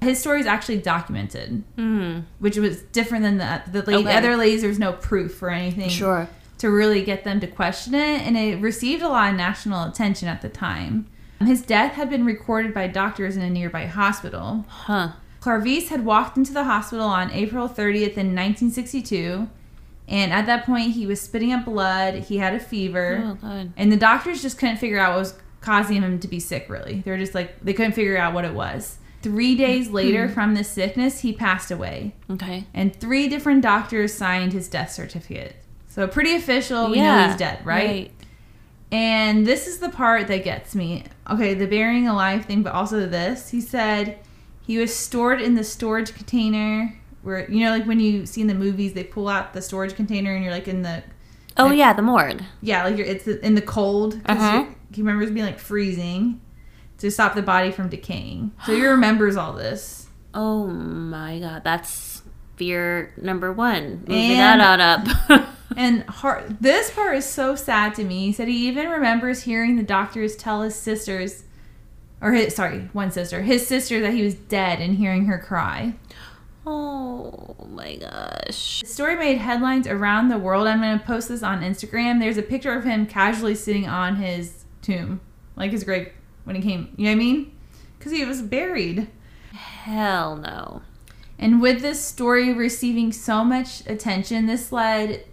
his 0.00 0.18
story 0.18 0.40
is 0.40 0.46
actually 0.46 0.78
documented, 0.78 1.62
Hmm. 1.76 2.20
which 2.40 2.56
was 2.56 2.80
different 2.92 3.24
than 3.24 3.38
the 3.38 3.62
the 3.70 3.90
la- 3.90 3.98
Okay. 4.00 4.16
other 4.16 4.36
ladies. 4.36 4.62
There's 4.62 4.78
no 4.78 4.92
proof 4.92 5.42
or 5.42 5.50
anything 5.50 5.88
Sure. 5.90 6.28
to 6.58 6.70
really 6.70 7.02
get 7.04 7.24
them 7.24 7.40
to 7.40 7.46
question 7.46 7.94
it, 7.94 8.22
and 8.22 8.36
it 8.36 8.58
received 8.60 9.02
a 9.02 9.08
lot 9.08 9.30
of 9.30 9.36
national 9.36 9.84
attention 9.88 10.28
at 10.28 10.42
the 10.42 10.48
time. 10.48 11.06
His 11.46 11.62
death 11.62 11.92
had 11.92 12.10
been 12.10 12.24
recorded 12.24 12.72
by 12.74 12.86
doctors 12.86 13.36
in 13.36 13.42
a 13.42 13.50
nearby 13.50 13.86
hospital. 13.86 14.64
Huh. 14.68 15.12
Clarvis 15.40 15.88
had 15.88 16.04
walked 16.04 16.36
into 16.36 16.52
the 16.52 16.64
hospital 16.64 17.06
on 17.06 17.30
April 17.32 17.68
30th 17.68 18.16
in 18.16 18.34
1962, 18.34 19.48
and 20.08 20.32
at 20.32 20.46
that 20.46 20.64
point 20.64 20.92
he 20.92 21.06
was 21.06 21.20
spitting 21.20 21.52
up 21.52 21.64
blood, 21.64 22.14
he 22.14 22.38
had 22.38 22.54
a 22.54 22.60
fever, 22.60 23.22
Oh 23.24 23.34
god. 23.34 23.72
and 23.76 23.90
the 23.90 23.96
doctors 23.96 24.40
just 24.42 24.58
couldn't 24.58 24.76
figure 24.76 24.98
out 24.98 25.12
what 25.12 25.18
was 25.20 25.34
causing 25.60 26.02
him 26.02 26.18
to 26.20 26.28
be 26.28 26.38
sick, 26.38 26.68
really. 26.68 27.02
They 27.04 27.10
were 27.10 27.18
just 27.18 27.34
like, 27.34 27.58
they 27.60 27.72
couldn't 27.72 27.92
figure 27.92 28.16
out 28.16 28.34
what 28.34 28.44
it 28.44 28.54
was. 28.54 28.98
Three 29.22 29.54
days 29.56 29.88
hmm. 29.88 29.94
later, 29.94 30.28
from 30.28 30.54
this 30.54 30.68
sickness, 30.68 31.20
he 31.20 31.32
passed 31.32 31.70
away 31.70 32.14
Okay. 32.30 32.66
and 32.74 32.94
three 32.94 33.28
different 33.28 33.62
doctors 33.62 34.14
signed 34.14 34.52
his 34.52 34.68
death 34.68 34.92
certificate. 34.92 35.56
So 35.88 36.06
pretty 36.08 36.34
official. 36.34 36.90
We 36.90 37.00
know 37.00 37.26
he's 37.26 37.36
dead, 37.36 37.64
right? 37.66 38.10
And 38.92 39.46
this 39.46 39.66
is 39.66 39.78
the 39.78 39.88
part 39.88 40.28
that 40.28 40.44
gets 40.44 40.74
me. 40.74 41.04
Okay, 41.30 41.54
the 41.54 41.66
burying 41.66 42.06
alive 42.06 42.44
thing, 42.44 42.62
but 42.62 42.72
also 42.74 43.06
this. 43.08 43.48
He 43.48 43.60
said 43.60 44.18
he 44.66 44.76
was 44.78 44.94
stored 44.94 45.40
in 45.40 45.54
the 45.54 45.64
storage 45.64 46.14
container 46.14 46.94
where 47.22 47.50
you 47.50 47.60
know, 47.64 47.70
like 47.70 47.86
when 47.86 48.00
you 48.00 48.26
see 48.26 48.42
in 48.42 48.48
the 48.48 48.54
movies, 48.54 48.92
they 48.92 49.04
pull 49.04 49.28
out 49.28 49.54
the 49.54 49.62
storage 49.62 49.94
container 49.96 50.34
and 50.34 50.44
you're 50.44 50.52
like 50.52 50.68
in 50.68 50.82
the 50.82 51.02
Oh 51.56 51.66
Like- 51.66 51.78
yeah, 51.78 51.92
the 51.94 52.02
morgue. 52.02 52.42
yeah, 52.60 52.84
like 52.84 52.96
you're 52.96 53.06
it's 53.06 53.26
in 53.26 53.54
the 53.54 53.62
cold 53.62 54.20
Uh-huh. 54.26 54.64
you- 54.68 54.74
He 54.94 55.00
remembers 55.02 55.30
being 55.30 55.46
like 55.46 55.58
freezing 55.58 56.40
to 56.98 57.10
stop 57.10 57.34
the 57.34 57.42
body 57.42 57.70
from 57.70 57.88
decaying. 57.88 58.52
So 58.66 58.74
he 58.74 58.84
remembers 58.86 59.36
all 59.36 59.52
this. 59.54 60.06
Oh 60.34 60.66
my 60.66 61.38
god, 61.38 61.62
that's 61.64 62.11
fear 62.56 63.12
number 63.20 63.52
one. 63.52 64.04
Moving 64.06 64.32
And- 64.32 64.60
that 64.60 64.80
on 64.80 64.80
up. 64.80 65.48
And 65.74 66.04
this 66.60 66.90
part 66.90 67.16
is 67.16 67.24
so 67.24 67.54
sad 67.56 67.94
to 67.94 68.04
me. 68.04 68.26
He 68.26 68.32
said 68.32 68.46
he 68.46 68.68
even 68.68 68.90
remembers 68.90 69.44
hearing 69.44 69.76
the 69.76 69.82
doctors 69.82 70.36
tell 70.36 70.60
his 70.60 70.74
sisters, 70.76 71.44
or 72.20 72.32
his 72.32 72.54
sorry, 72.54 72.90
one 72.92 73.10
sister, 73.10 73.40
his 73.40 73.66
sister 73.66 73.98
that 74.02 74.12
he 74.12 74.20
was 74.22 74.34
dead, 74.34 74.80
and 74.82 74.96
hearing 74.96 75.24
her 75.24 75.38
cry. 75.38 75.94
oh 76.66 77.56
my 77.70 77.96
gosh. 77.96 78.80
The 78.82 78.86
story 78.86 79.16
made 79.16 79.38
headlines 79.38 79.86
around 79.86 80.28
the 80.28 80.38
world. 80.38 80.66
I'm 80.68 80.82
going 80.82 80.98
to 80.98 81.04
post 81.06 81.28
this 81.28 81.42
on 81.42 81.62
Instagram. 81.62 82.20
There's 82.20 82.36
a 82.36 82.42
picture 82.42 82.74
of 82.74 82.84
him 82.84 83.06
casually 83.06 83.54
sitting 83.54 83.88
on 83.88 84.16
his 84.16 84.64
tomb, 84.82 85.22
like 85.56 85.70
his 85.70 85.84
grave 85.84 86.12
when 86.44 86.54
he 86.56 86.60
came. 86.60 86.92
You 86.98 87.04
know 87.04 87.10
what 87.12 87.16
I 87.16 87.18
mean? 87.18 87.52
Because 87.98 88.12
he 88.12 88.24
was 88.26 88.42
buried. 88.42 89.08
Hell 89.52 90.36
no. 90.36 90.82
And 91.38 91.60
with 91.60 91.80
this 91.80 92.04
story 92.04 92.52
receiving 92.52 93.12
so 93.12 93.44
much 93.44 93.84
attention, 93.86 94.46
this 94.46 94.70
led 94.72 95.24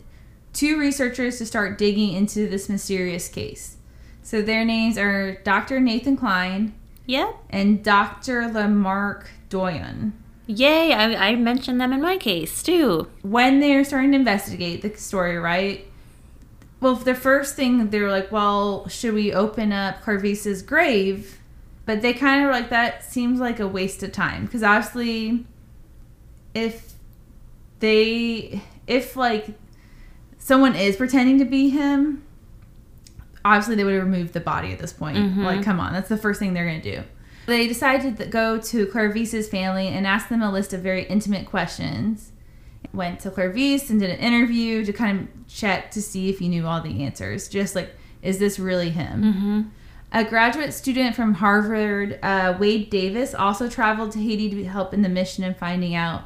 two 0.54 0.80
researchers 0.80 1.38
to 1.38 1.46
start 1.46 1.78
digging 1.78 2.14
into 2.14 2.48
this 2.48 2.68
mysterious 2.70 3.28
case. 3.28 3.78
So 4.24 4.42
their 4.42 4.66
names 4.66 4.98
are 4.98 5.36
Dr. 5.44 5.80
Nathan 5.80 6.18
Kline 6.18 6.74
Yep. 7.06 7.36
and 7.50 7.84
Dr. 7.84 8.44
Lamarque 8.44 9.28
Douyon. 9.50 10.12
Yay, 10.48 10.94
I, 10.94 11.30
I 11.30 11.36
mentioned 11.36 11.80
them 11.80 11.94
in 11.94 12.02
my 12.02 12.18
case 12.18 12.64
too. 12.64 13.08
When 13.22 13.60
they're 13.60 13.84
starting 13.84 14.12
to 14.14 14.18
investigate 14.18 14.82
the 14.82 14.96
story, 14.98 15.38
right? 15.38 15.86
Well, 16.82 16.96
the 16.96 17.14
first 17.14 17.56
thing 17.56 17.90
they're 17.90 18.10
like, 18.10 18.32
well, 18.32 18.88
should 18.88 19.14
we 19.14 19.34
open 19.34 19.72
up 19.72 20.02
Clarvis's 20.02 20.62
grave? 20.62 21.40
But 21.86 22.02
they 22.02 22.14
kind 22.14 22.42
of 22.42 22.48
were 22.48 22.54
like, 22.54 22.70
that 22.70 23.04
seems 23.04 23.40
like 23.40 23.60
a 23.60 23.68
waste 23.68 24.02
of 24.04 24.12
time. 24.12 24.46
Because 24.46 24.64
obviously, 24.64 25.46
if 26.54 26.94
they, 27.80 28.62
if 28.88 29.16
like 29.16 29.48
someone 30.38 30.76
is 30.76 30.96
pretending 30.96 31.40
to 31.40 31.46
be 31.46 31.70
him, 31.70 32.24
obviously 33.46 33.76
they 33.76 33.84
would 33.84 33.94
have 33.94 34.04
removed 34.04 34.34
the 34.34 34.40
body 34.40 34.72
at 34.72 34.80
this 34.80 34.94
point. 34.94 35.18
Mhm. 35.18 35.44
Like, 35.44 35.64
come 35.64 35.80
on, 35.80 35.94
that's 35.94 36.10
the 36.10 36.18
first 36.18 36.40
thing 36.40 36.54
they're 36.54 36.66
going 36.66 36.82
to 36.82 36.96
do. 36.98 37.04
They 37.46 37.68
decided 37.68 38.18
to 38.18 38.26
go 38.26 38.60
to 38.60 38.86
Clarvis's 38.88 39.50
family 39.50 39.88
and 39.88 40.06
ask 40.06 40.30
them 40.30 40.42
a 40.42 40.52
list 40.52 40.74
of 40.74 40.82
very 40.82 41.04
intimate 41.04 41.46
questions. 41.48 42.32
Went 42.94 43.20
to 43.22 43.32
Clarvis 43.32 43.90
and 43.90 44.00
did 44.00 44.10
an 44.10 44.20
interview 44.20 44.86
to 44.86 44.94
kind 44.94 45.22
of 45.22 45.48
check 45.48 45.92
to 45.92 46.02
see 46.02 46.30
if 46.30 46.40
he 46.40 46.48
knew 46.48 46.66
all 46.68 46.82
the 46.82 47.04
answers. 47.04 47.48
Just 47.48 47.76
like, 47.76 47.96
is 48.22 48.40
this 48.40 48.60
really 48.60 48.90
him? 48.90 49.24
Mm-hmm. 49.24 49.62
A 50.12 50.24
graduate 50.24 50.74
student 50.74 51.16
from 51.16 51.36
Harvard, 51.36 52.20
uh, 52.24 52.56
Wade 52.60 52.90
Davis, 52.90 53.34
also 53.36 53.70
traveled 53.70 54.12
to 54.14 54.20
Haiti 54.20 54.50
to 54.50 54.64
help 54.66 54.94
in 54.94 55.02
the 55.02 55.10
mission 55.10 55.44
and 55.44 55.56
finding 55.56 55.94
out 55.96 56.24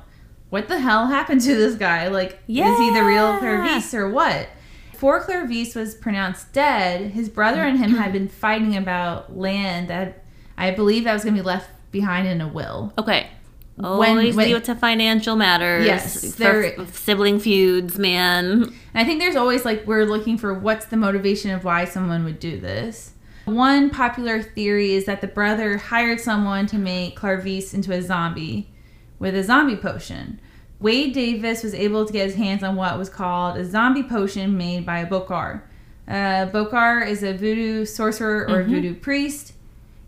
what 0.53 0.67
the 0.67 0.77
hell 0.79 1.07
happened 1.07 1.41
to 1.41 1.55
this 1.55 1.73
guy. 1.73 2.07
Like, 2.09 2.33
is 2.47 2.77
he 2.77 2.93
the 2.93 3.03
real 3.03 3.25
Yeah. 3.33 3.39
Clarvis 3.39 3.93
or 3.95 4.07
what? 4.07 4.49
Before 4.91 5.19
Clarvis 5.25 5.75
was 5.75 5.95
pronounced 5.95 6.53
dead, 6.53 7.09
his 7.11 7.27
brother 7.27 7.61
and 7.63 7.79
him 7.79 7.95
had 7.95 8.13
been 8.13 8.27
fighting 8.27 8.77
about 8.77 9.35
land 9.35 9.87
that 9.87 10.23
I 10.55 10.69
believe 10.69 11.05
that 11.05 11.13
was 11.13 11.23
going 11.23 11.35
to 11.35 11.41
be 11.41 11.45
left 11.45 11.69
behind 11.91 12.27
in 12.27 12.39
a 12.39 12.47
will. 12.47 12.93
Okay. 12.99 13.29
When- 13.77 13.85
Always 13.87 14.35
when- 14.35 14.47
it 14.51 14.63
to 14.65 14.75
financial 14.75 15.35
matters. 15.35 15.87
Yes, 15.87 16.33
For 16.35 16.37
there- 16.43 16.79
f- 16.81 16.95
sibling 16.95 17.39
feuds, 17.39 17.97
man. 17.97 18.61
And 18.61 18.71
I 18.93 19.03
think 19.03 19.19
there's 19.19 19.35
always 19.35 19.65
like 19.65 19.87
we're 19.87 20.05
looking 20.05 20.37
for 20.37 20.53
what's 20.53 20.85
the 20.85 20.97
motivation 20.97 21.49
of 21.49 21.63
why 21.63 21.85
someone 21.85 22.23
would 22.25 22.39
do 22.39 22.59
this. 22.59 23.13
One 23.45 23.89
popular 23.89 24.43
theory 24.43 24.93
is 24.93 25.05
that 25.05 25.21
the 25.21 25.27
brother 25.27 25.77
hired 25.77 26.19
someone 26.21 26.67
to 26.67 26.77
make 26.77 27.19
Clarvis 27.19 27.73
into 27.73 27.91
a 27.91 28.01
zombie 28.03 28.69
with 29.23 29.33
a 29.35 29.41
zombie 29.43 29.77
potion. 29.77 30.37
Wade 30.81 31.13
Davis 31.13 31.63
was 31.63 31.73
able 31.73 32.05
to 32.05 32.11
get 32.11 32.25
his 32.25 32.35
hands 32.35 32.61
on 32.61 32.75
what 32.75 32.97
was 32.99 33.07
called 33.09 33.55
a 33.57 33.63
zombie 33.63 34.03
potion 34.03 34.57
made 34.57 34.85
by 34.85 34.99
a 34.99 35.07
Bokar. 35.07 35.61
Uh, 36.05 36.45
Bokar 36.51 37.07
is 37.07 37.23
a 37.23 37.31
voodoo 37.33 37.85
sorcerer 37.85 38.45
or 38.49 38.63
Mhm. 38.63 38.67
voodoo 38.67 38.93
priest, 38.93 39.53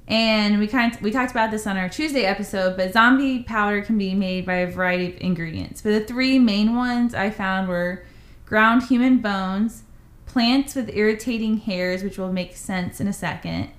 And 0.07 0.60
we 0.60 0.67
kind 0.67 0.93
of, 0.93 1.01
we 1.01 1.10
talked 1.10 1.31
about 1.31 1.50
this 1.50 1.65
on 1.65 1.77
our 1.77 1.89
Tuesday 1.89 2.25
episode, 2.25 2.77
but 2.77 2.93
zombie 2.93 3.39
powder 3.41 3.81
can 3.81 3.98
be 3.98 4.13
made 4.13 4.45
by 4.45 4.57
a 4.57 4.67
variety 4.69 5.07
of 5.07 5.19
ingredients. 5.19 5.81
But 5.81 5.93
the 5.93 6.00
three 6.01 6.38
main 6.38 6.75
ones 6.75 7.15
I 7.15 7.31
found 7.31 7.67
were 7.67 8.03
ground 8.45 8.84
human 8.84 9.17
bones, 9.17 9.81
plants 10.27 10.75
with 10.75 10.91
irritating 10.95 11.57
hairs, 11.57 12.03
which 12.03 12.19
will 12.19 12.31
make 12.31 12.55
sense 12.55 13.01
in 13.01 13.07
a 13.07 13.13
second, 13.13 13.69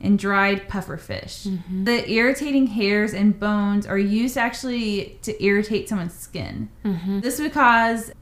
and 0.00 0.18
dried 0.18 0.68
puffer 0.68 0.96
fish. 0.96 1.44
Mm-hmm. 1.44 1.84
The 1.84 2.10
irritating 2.10 2.66
hairs 2.66 3.14
and 3.14 3.38
bones 3.38 3.86
are 3.86 3.98
used 3.98 4.36
actually 4.36 5.18
to 5.22 5.42
irritate 5.42 5.88
someone's 5.88 6.14
skin. 6.14 6.68
Mm-hmm. 6.84 7.20
This 7.20 7.40
would 7.40 7.52
cause 7.52 8.12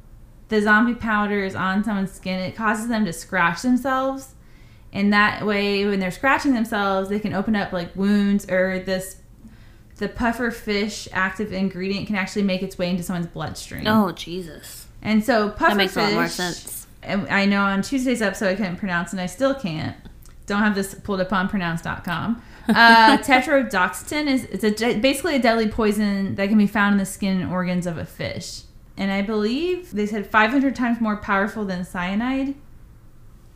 the 0.49 0.61
zombie 0.62 0.95
powder 0.95 1.43
is 1.45 1.54
on 1.57 1.83
someone's 1.83 2.12
skin. 2.12 2.38
It 2.40 2.54
causes 2.54 2.88
them 2.88 3.04
to 3.07 3.12
scratch 3.12 3.62
themselves, 3.62 4.35
and 4.93 5.12
that 5.12 5.45
way, 5.45 5.85
when 5.87 5.99
they're 5.99 6.11
scratching 6.12 6.54
themselves, 6.54 7.09
they 7.09 7.19
can 7.19 7.35
open 7.35 7.57
up 7.57 7.73
like 7.73 7.95
wounds 7.97 8.49
or 8.50 8.78
this. 8.78 9.16
The 9.97 10.09
puffer 10.09 10.50
fish 10.50 11.07
active 11.12 11.52
ingredient 11.52 12.09
can 12.09 12.16
actually 12.16 12.43
make 12.43 12.62
its 12.62 12.76
way 12.76 12.90
into 12.90 13.02
someone's 13.04 13.28
bloodstream. 13.28 13.87
Oh 13.87 14.11
Jesus, 14.11 14.87
And 15.02 15.25
so 15.25 15.50
puffer 15.50 15.71
that 15.71 15.76
makes 15.76 15.97
a 15.97 16.02
lot 16.02 16.12
more 16.12 16.26
sense. 16.28 16.88
and 17.02 17.28
I 17.28 17.45
know 17.47 17.61
on 17.62 17.83
Tuesday's 17.83 18.21
episode 18.21 18.49
I 18.49 18.54
couldn't 18.57 18.76
pronounce 18.76 19.12
and 19.12 19.21
I 19.21 19.26
still 19.26 19.54
can't. 19.54 19.97
Don't 20.47 20.61
have 20.61 20.75
this 20.75 20.95
pulled 20.95 21.21
up 21.21 21.33
on 21.33 21.49
pronounce.com. 21.49 22.43
Uh, 22.69 23.19
tetrodotoxin 23.19 24.27
is 24.27 24.45
it's 24.45 24.83
a 24.83 24.99
basically 24.99 25.37
a 25.37 25.39
deadly 25.39 25.69
poison 25.69 26.35
that 26.35 26.49
can 26.49 26.59
be 26.59 26.67
found 26.67 26.95
in 26.95 26.99
the 26.99 27.07
skin 27.07 27.41
and 27.41 27.51
organs 27.51 27.87
of 27.87 27.97
a 27.97 28.05
fish. 28.05 28.63
And 28.97 29.11
I 29.11 29.23
believe 29.23 29.93
they 29.93 30.07
said 30.07 30.27
500 30.27 30.77
times 30.77 31.01
more 31.01 31.17
powerful 31.17 31.65
than 31.65 31.85
cyanide. 31.85 32.55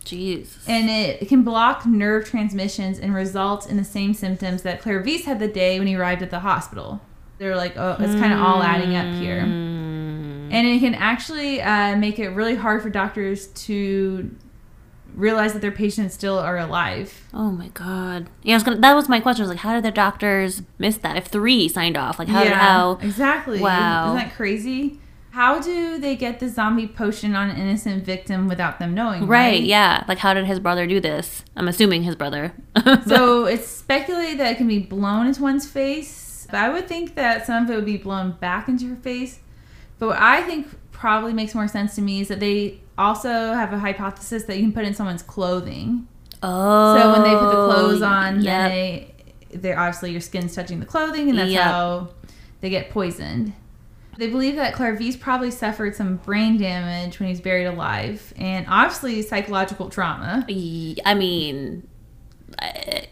Jeez. 0.05 0.57
And 0.67 0.89
it 0.89 1.29
can 1.29 1.43
block 1.43 1.85
nerve 1.87 2.25
transmissions 2.25 2.99
and 2.99 3.15
result 3.15 3.69
in 3.69 3.77
the 3.77 3.85
same 3.85 4.15
symptoms 4.15 4.63
that 4.63 4.81
Clairvius 4.81 5.27
had 5.27 5.39
the 5.39 5.49
day 5.49 5.79
when 5.79 5.87
he 5.87 5.97
arrived 5.97 6.23
at 6.23 6.31
the 6.31 6.41
hospital. 6.41 7.01
They're 7.37 7.57
like, 7.57 7.77
oh, 7.77 7.97
it's 8.01 8.15
kind 8.15 8.33
of 8.33 8.41
all 8.41 8.63
adding 8.63 8.97
up 8.97 9.15
here. 9.21 9.43
Mm. 9.43 10.51
And 10.51 10.67
it 10.67 10.81
can 10.81 10.95
actually 10.95 11.61
uh, 11.61 11.95
make 11.97 12.19
it 12.19 12.31
really 12.31 12.57
hard 12.57 12.83
for 12.83 12.91
doctors 12.91 13.49
to 13.49 14.35
realize 15.15 15.53
that 15.53 15.63
their 15.63 15.73
patients 15.73 16.15
still 16.15 16.39
are 16.39 16.59
alive. 16.59 17.25
Oh 17.35 17.51
my 17.51 17.69
god. 17.69 18.29
Yeah, 18.43 18.55
I 18.55 18.57
was 18.57 18.63
gonna, 18.63 18.79
that 18.79 18.95
was 18.95 19.09
my 19.09 19.21
question. 19.21 19.43
I 19.43 19.45
was 19.45 19.51
like, 19.51 19.61
how 19.61 19.75
did 19.75 19.85
the 19.85 19.91
doctors 19.91 20.63
miss 20.79 20.97
that? 20.99 21.17
If 21.17 21.27
three 21.27 21.69
signed 21.69 21.97
off, 21.97 22.19
like 22.19 22.29
how 22.29 22.45
did 22.45 22.53
how? 22.53 22.99
exactly. 23.03 23.61
Wow. 23.61 24.15
Isn't 24.15 24.29
that 24.29 24.37
crazy? 24.37 25.01
How 25.31 25.61
do 25.61 25.99
they 25.99 26.17
get 26.17 26.41
the 26.41 26.49
zombie 26.49 26.89
potion 26.89 27.35
on 27.37 27.51
an 27.51 27.57
innocent 27.57 28.03
victim 28.05 28.49
without 28.49 28.79
them 28.79 28.95
knowing? 28.95 29.27
Right, 29.27 29.63
yeah. 29.63 30.05
Like 30.09 30.19
how 30.19 30.35
did 30.35 30.47
his 30.47 30.59
brother 30.59 30.87
do 30.87 31.01
this? 31.01 31.45
I'm 31.57 31.69
assuming 31.69 32.03
his 32.03 32.17
brother. 32.17 32.53
So 33.07 33.45
it's 33.45 33.67
speculated 33.67 34.39
that 34.41 34.53
it 34.53 34.57
can 34.57 34.67
be 34.67 34.79
blown 34.79 35.27
into 35.27 35.43
one's 35.43 35.67
face. 35.67 36.47
But 36.51 36.59
I 36.59 36.71
would 36.71 36.89
think 36.89 37.15
that 37.17 37.47
some 37.47 37.65
of 37.65 37.71
it 37.71 37.75
would 37.77 37.85
be 37.85 37.99
blown 37.99 38.33
back 38.33 38.69
into 38.69 38.87
your 38.87 38.97
face. 38.97 39.41
But 39.99 40.09
what 40.09 40.19
I 40.19 40.43
think 40.43 40.69
probably 40.93 41.33
makes 41.33 41.55
more 41.55 41.69
sense 41.69 41.95
to 41.97 42.03
me 42.03 42.21
is 42.21 42.29
that 42.29 42.41
they 42.41 42.81
also 42.99 43.29
have 43.55 43.73
a 43.73 43.79
hypothesis 43.79 44.45
that 44.45 44.57
you 44.57 44.63
can 44.65 44.73
put 44.73 44.85
in 44.85 44.93
someone's 44.95 45.23
clothing. 45.23 46.07
oh. 46.43 46.99
So 46.99 47.13
when 47.13 47.23
they 47.23 47.31
put 47.39 47.47
the 47.49 47.65
clothes 47.67 48.03
on, 48.03 48.37
yep. 48.37 48.45
then 48.45 48.71
they 48.71 49.15
they're 49.51 49.79
obviously 49.79 50.11
your 50.13 50.21
skin's 50.21 50.55
touching 50.55 50.79
the 50.81 50.87
clothing, 50.87 51.31
and 51.31 51.39
that's 51.39 51.51
Yep. 51.51 51.63
how 51.63 52.09
they 52.61 52.69
get 52.71 52.91
poisoned. 52.91 53.55
They 54.19 54.27
believe 54.29 54.57
that 54.57 54.75
Clairvius 54.75 55.17
probably 55.17 55.51
suffered 55.53 55.95
some 55.95 56.17
brain 56.17 56.59
damage 56.59 57.19
when 57.21 57.29
he 57.29 57.33
was 57.33 57.41
buried 57.41 57.67
alive, 57.67 58.35
and 58.37 58.67
obviously 58.69 59.23
psychological 59.23 59.89
trauma. 59.89 60.45
I 60.49 61.15
mean, 61.15 61.87
I- 62.61 63.07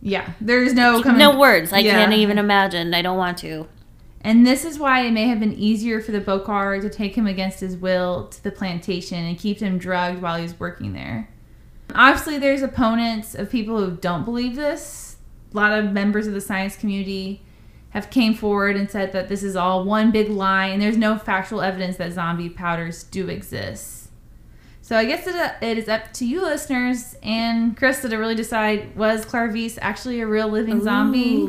Yeah, 0.00 0.30
there's 0.40 0.72
no 0.72 1.02
coming, 1.02 1.18
no 1.18 1.36
words. 1.38 1.72
I 1.72 1.78
Yeah. 1.80 1.92
can't 1.92 2.12
even 2.12 2.38
imagine. 2.38 2.94
I 2.94 3.02
don't 3.02 3.18
want 3.18 3.38
to. 3.38 3.66
And 4.24 4.46
this 4.46 4.64
is 4.64 4.78
why 4.78 5.00
it 5.00 5.10
may 5.10 5.26
have 5.26 5.40
been 5.40 5.54
easier 5.54 6.00
for 6.00 6.12
the 6.12 6.20
Bokar 6.20 6.80
to 6.80 6.88
take 6.88 7.16
him 7.16 7.26
against 7.26 7.60
his 7.60 7.76
will 7.76 8.28
to 8.28 8.42
the 8.42 8.52
plantation 8.52 9.18
and 9.18 9.38
keep 9.38 9.58
him 9.58 9.78
drugged 9.78 10.22
while 10.22 10.36
he 10.36 10.44
was 10.44 10.60
working 10.60 10.92
there. 10.92 11.28
Obviously, 11.94 12.38
there's 12.38 12.62
opponents 12.62 13.34
of 13.34 13.50
people 13.50 13.78
who 13.78 13.96
don't 13.96 14.24
believe 14.24 14.54
this. 14.54 15.16
A 15.52 15.56
lot 15.56 15.72
of 15.72 15.92
members 15.92 16.26
of 16.26 16.34
the 16.34 16.40
science 16.40 16.76
community 16.76 17.42
have 17.90 18.10
came 18.10 18.32
forward 18.32 18.76
and 18.76 18.90
said 18.90 19.12
that 19.12 19.28
this 19.28 19.42
is 19.42 19.56
all 19.56 19.84
one 19.84 20.10
big 20.10 20.30
lie 20.30 20.66
and 20.66 20.80
there's 20.80 20.96
no 20.96 21.18
factual 21.18 21.60
evidence 21.60 21.96
that 21.96 22.12
zombie 22.12 22.48
powders 22.48 23.02
do 23.04 23.28
exist. 23.28 24.01
So 24.84 24.96
I 24.96 25.04
guess 25.04 25.26
it, 25.26 25.34
it 25.62 25.78
is 25.78 25.88
up 25.88 26.12
to 26.14 26.26
you 26.26 26.42
listeners 26.42 27.16
and 27.22 27.76
Krista 27.76 28.10
to 28.10 28.16
really 28.18 28.34
decide 28.34 28.94
was 28.96 29.24
Clairvius 29.24 29.78
actually 29.80 30.20
a 30.20 30.26
real 30.26 30.48
living 30.48 30.82
zombie? 30.82 31.46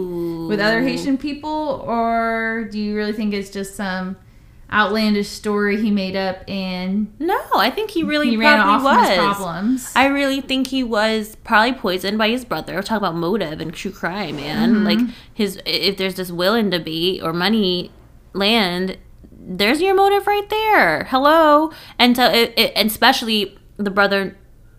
with 0.47 0.59
other 0.59 0.81
Haitian 0.81 1.17
people, 1.17 1.83
or 1.87 2.67
do 2.71 2.79
you 2.79 2.95
really 2.95 3.13
think 3.13 3.33
it's 3.33 3.49
just 3.49 3.75
some 3.75 4.17
outlandish 4.71 5.29
story 5.29 5.81
he 5.81 5.91
made 5.91 6.15
up 6.15 6.47
and 6.47 7.13
No, 7.19 7.39
I 7.55 7.69
think 7.69 7.91
he 7.91 8.03
really 8.03 8.31
he 8.31 8.37
ran 8.37 8.59
off 8.59 8.83
was. 8.83 9.07
his 9.07 9.17
problems? 9.17 9.93
I 9.95 10.07
really 10.07 10.41
think 10.41 10.67
he 10.67 10.83
was 10.83 11.35
probably 11.43 11.73
poisoned 11.73 12.17
by 12.17 12.29
his 12.29 12.43
brother. 12.45 12.81
Talk 12.81 12.97
about 12.97 13.15
motive 13.15 13.61
and 13.61 13.73
true 13.73 13.91
crime, 13.91 14.35
man. 14.37 14.73
Mm-hmm. 14.73 14.83
Like 14.85 14.99
his, 15.33 15.59
if 15.65 15.97
there's 15.97 16.15
this 16.15 16.31
will 16.31 16.53
and 16.53 16.71
debate 16.71 17.21
or 17.23 17.33
money, 17.33 17.91
land, 18.33 18.97
there's 19.45 19.81
your 19.81 19.93
motive 19.93 20.25
right 20.27 20.49
there. 20.49 21.05
Hello, 21.05 21.71
and 21.99 22.15
so 22.15 22.25
it, 22.31 22.53
it, 22.57 22.73
especially 22.75 23.57
the 23.77 23.89
brother 23.91 24.37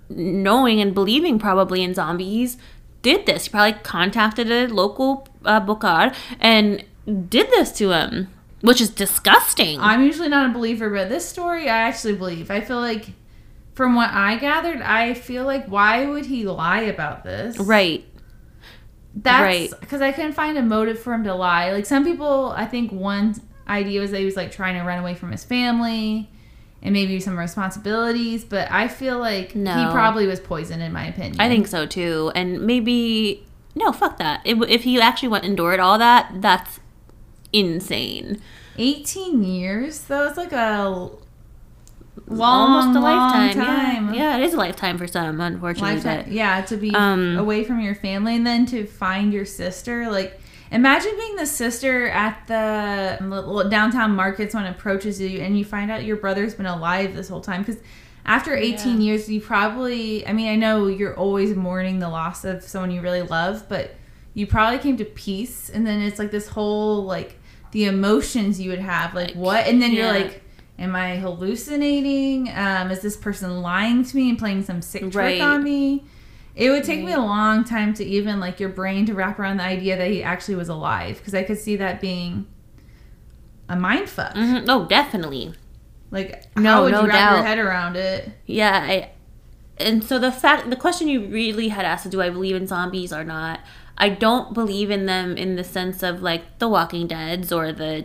knowing 0.09 0.81
and 0.81 0.95
believing 0.95 1.39
probably 1.39 1.83
in 1.83 1.95
zombies 1.95 2.57
did 3.03 3.27
this. 3.27 3.45
He 3.45 3.51
probably 3.51 3.79
contacted 3.83 4.51
a 4.51 4.67
local 4.69 5.29
uh, 5.45 5.61
bokar 5.61 6.15
and 6.41 6.85
did 7.29 7.49
this 7.51 7.71
to 7.73 7.91
him, 7.93 8.29
which 8.63 8.81
is 8.81 8.89
disgusting. 8.91 9.79
I'm 9.81 10.03
usually 10.05 10.29
not 10.29 10.51
a 10.51 10.53
believer, 10.55 10.89
but 10.91 11.09
this 11.09 11.29
story 11.29 11.69
I 11.69 11.77
actually 11.83 12.15
believe. 12.15 12.51
I 12.51 12.61
feel 12.61 12.81
like, 12.81 13.11
from 13.75 13.95
what 13.95 14.11
I 14.11 14.37
gathered, 14.39 14.81
I 14.81 15.15
feel 15.15 15.45
like 15.45 15.67
why 15.67 16.07
would 16.07 16.27
he 16.27 16.45
lie 16.47 16.83
about 16.83 17.25
this? 17.25 17.59
right. 17.59 18.05
That's 19.17 19.43
Right. 19.73 19.81
because 19.81 20.01
I 20.01 20.11
couldn't 20.11 20.33
find 20.33 20.59
a 20.59 20.63
motive 20.63 20.99
for 20.99 21.13
him 21.15 21.23
to 21.25 21.35
lie. 21.35 21.71
Like 21.73 21.87
some 21.87 22.05
people, 22.05 22.53
I 22.57 22.67
think 22.67 22.91
one 22.91 23.37
idea 23.69 24.01
was 24.01 24.11
that 24.11 24.19
he 24.19 24.25
was 24.25 24.37
like 24.37 24.53
trying 24.53 24.79
to 24.79 24.85
run 24.87 24.99
away 24.99 25.15
from 25.15 25.33
his 25.33 25.45
family 25.45 26.31
and 26.83 26.93
maybe 26.93 27.19
some 27.21 27.39
responsibilities. 27.39 28.45
But 28.45 28.71
I 28.71 28.89
feel 28.89 29.19
like 29.19 29.53
he 29.53 29.63
probably 29.65 30.27
was 30.27 30.41
poisoned, 30.41 30.83
in 30.83 30.93
my 30.93 31.07
opinion. 31.07 31.37
I 31.41 31.49
think 31.49 31.67
so 31.67 31.87
too. 31.87 32.31
And 32.35 32.63
maybe 32.67 33.45
no, 33.75 33.93
fuck 33.93 34.19
that. 34.19 34.41
It, 34.45 34.57
if 34.71 34.85
he 34.85 35.01
actually 35.01 35.29
went 35.31 35.45
and 35.45 35.53
endured 35.53 35.81
all 35.81 35.99
that, 35.99 36.31
that's 36.37 36.79
insane. 37.53 38.41
18 38.79 39.43
years 39.45 40.01
though. 40.01 40.27
It's 40.29 40.37
like 40.37 40.53
a 40.53 41.11
long, 42.27 42.71
Almost 42.71 42.97
a 42.97 43.01
long 43.01 43.31
lifetime. 43.33 43.65
time. 43.65 44.15
Yeah. 44.15 44.37
yeah, 44.37 44.37
it 44.39 44.45
is 44.45 44.55
a 44.55 44.57
lifetime 44.57 44.99
for 44.99 45.07
some, 45.07 45.41
unfortunately. 45.41 45.95
lifetime. 45.97 46.25
But 46.25 46.33
Yeah, 46.33 46.61
to 46.63 46.77
be 46.77 46.95
Um, 46.95 47.37
away 47.39 47.65
from 47.65 47.81
your 47.81 47.95
family 47.95 48.37
and 48.37 48.47
then 48.47 48.67
to 48.67 48.87
find 48.87 49.33
your 49.33 49.45
sister. 49.45 50.11
Like, 50.11 50.41
imagine 50.75 51.13
being 51.17 51.37
the 51.37 51.47
sister 51.47 52.09
at 52.09 52.47
the 52.47 53.19
little 53.25 53.69
downtown 53.71 54.15
market. 54.15 54.53
Someone 54.53 54.71
approaches 54.73 55.21
you 55.21 55.41
and 55.41 55.59
you 55.59 55.65
find 55.65 55.91
out 55.91 56.05
your 56.05 56.17
brother's 56.17 56.55
been 56.55 56.67
alive 56.67 57.15
this 57.15 57.29
whole 57.29 57.41
time. 57.41 57.63
Because 57.63 57.81
after 58.27 58.55
18 58.55 59.01
Yeah. 59.01 59.07
years, 59.07 59.29
you 59.31 59.41
probably, 59.41 60.27
I 60.27 60.33
mean, 60.33 60.49
I 60.49 60.57
know 60.57 60.87
you're 60.87 61.15
always 61.17 61.55
mourning 61.57 61.99
the 62.01 62.09
loss 62.09 62.45
of 62.45 62.63
someone 62.63 62.91
you 62.91 63.01
really 63.01 63.23
love, 63.23 63.69
but 63.69 63.95
you 64.35 64.47
probably 64.47 64.79
came 64.79 64.97
to 64.97 65.05
peace. 65.05 65.71
And 65.73 65.87
then 65.87 66.01
it's 66.03 66.19
like 66.19 66.31
this 66.31 66.49
whole, 66.49 67.05
like, 67.05 67.39
the 67.71 67.85
emotions 67.87 68.61
you 68.61 68.71
would 68.71 68.79
have. 68.81 69.15
Like, 69.15 69.29
Like, 69.29 69.37
what? 69.37 69.67
And 69.67 69.81
then 69.81 69.93
you're 69.93 70.07
like, 70.13 70.43
Am 70.77 70.97
I 70.97 71.17
hallucinating? 71.17 72.49
Um, 72.53 72.91
is 72.91 73.01
this 73.01 73.17
person 73.17 73.63
lying 73.63 74.05
to 74.05 74.17
me 74.17 74.29
and 74.31 74.37
playing 74.37 74.65
some 74.65 74.83
sick 74.83 75.09
trick 75.13 75.41
on 75.41 75.63
me? 75.63 76.03
It 76.57 76.71
would 76.71 76.85
take 76.85 77.05
me 77.05 77.13
a 77.13 77.19
long 77.21 77.65
time 77.65 77.95
to 77.95 78.05
even 78.05 78.39
like 78.39 78.61
your 78.61 78.69
brain 78.69 79.07
to 79.07 79.15
wrap 79.15 79.39
around 79.41 79.57
the 79.57 79.65
idea 79.65 79.97
that 79.97 80.11
he 80.11 80.23
actually 80.23 80.55
was 80.55 80.69
alive 80.69 81.19
because 81.19 81.35
I 81.35 81.43
could 81.43 81.59
see 81.59 81.75
that 81.77 82.01
being 82.01 82.47
a 83.69 83.77
mind 83.77 84.09
fuck. 84.09 84.35
Mhm. 84.35 84.67
oh, 84.69 84.87
definitely. 84.87 85.53
Like, 86.11 86.45
No, 86.57 86.71
how 86.71 86.83
would 86.85 86.93
no 86.93 87.03
you 87.03 87.09
wrap 87.09 87.31
your 87.33 87.39
doubt. 87.41 87.47
head 87.47 87.59
around 87.59 87.97
it? 87.97 88.31
Yeah, 88.47 88.85
I, 88.89 89.11
and 89.79 90.05
so 90.05 90.19
the 90.21 90.31
fact, 90.31 90.71
the 90.71 90.77
question 90.77 91.09
you 91.09 91.27
really 91.27 91.69
had 91.69 91.85
asked, 91.85 92.07
is 92.07 92.13
do 92.13 92.23
I 92.23 92.31
believe 92.31 92.55
in 92.55 92.67
zombies 92.69 93.13
or 93.13 93.25
not? 93.25 93.59
I 93.99 94.09
don't 94.11 94.55
believe 94.55 94.91
in 94.91 95.07
them 95.07 95.37
in 95.37 95.57
the 95.57 95.65
sense 95.65 96.03
of 96.05 96.23
like 96.23 96.59
the 96.61 96.69
Walking 96.69 97.09
Dead's 97.09 97.51
or 97.51 97.73
the, 97.73 98.05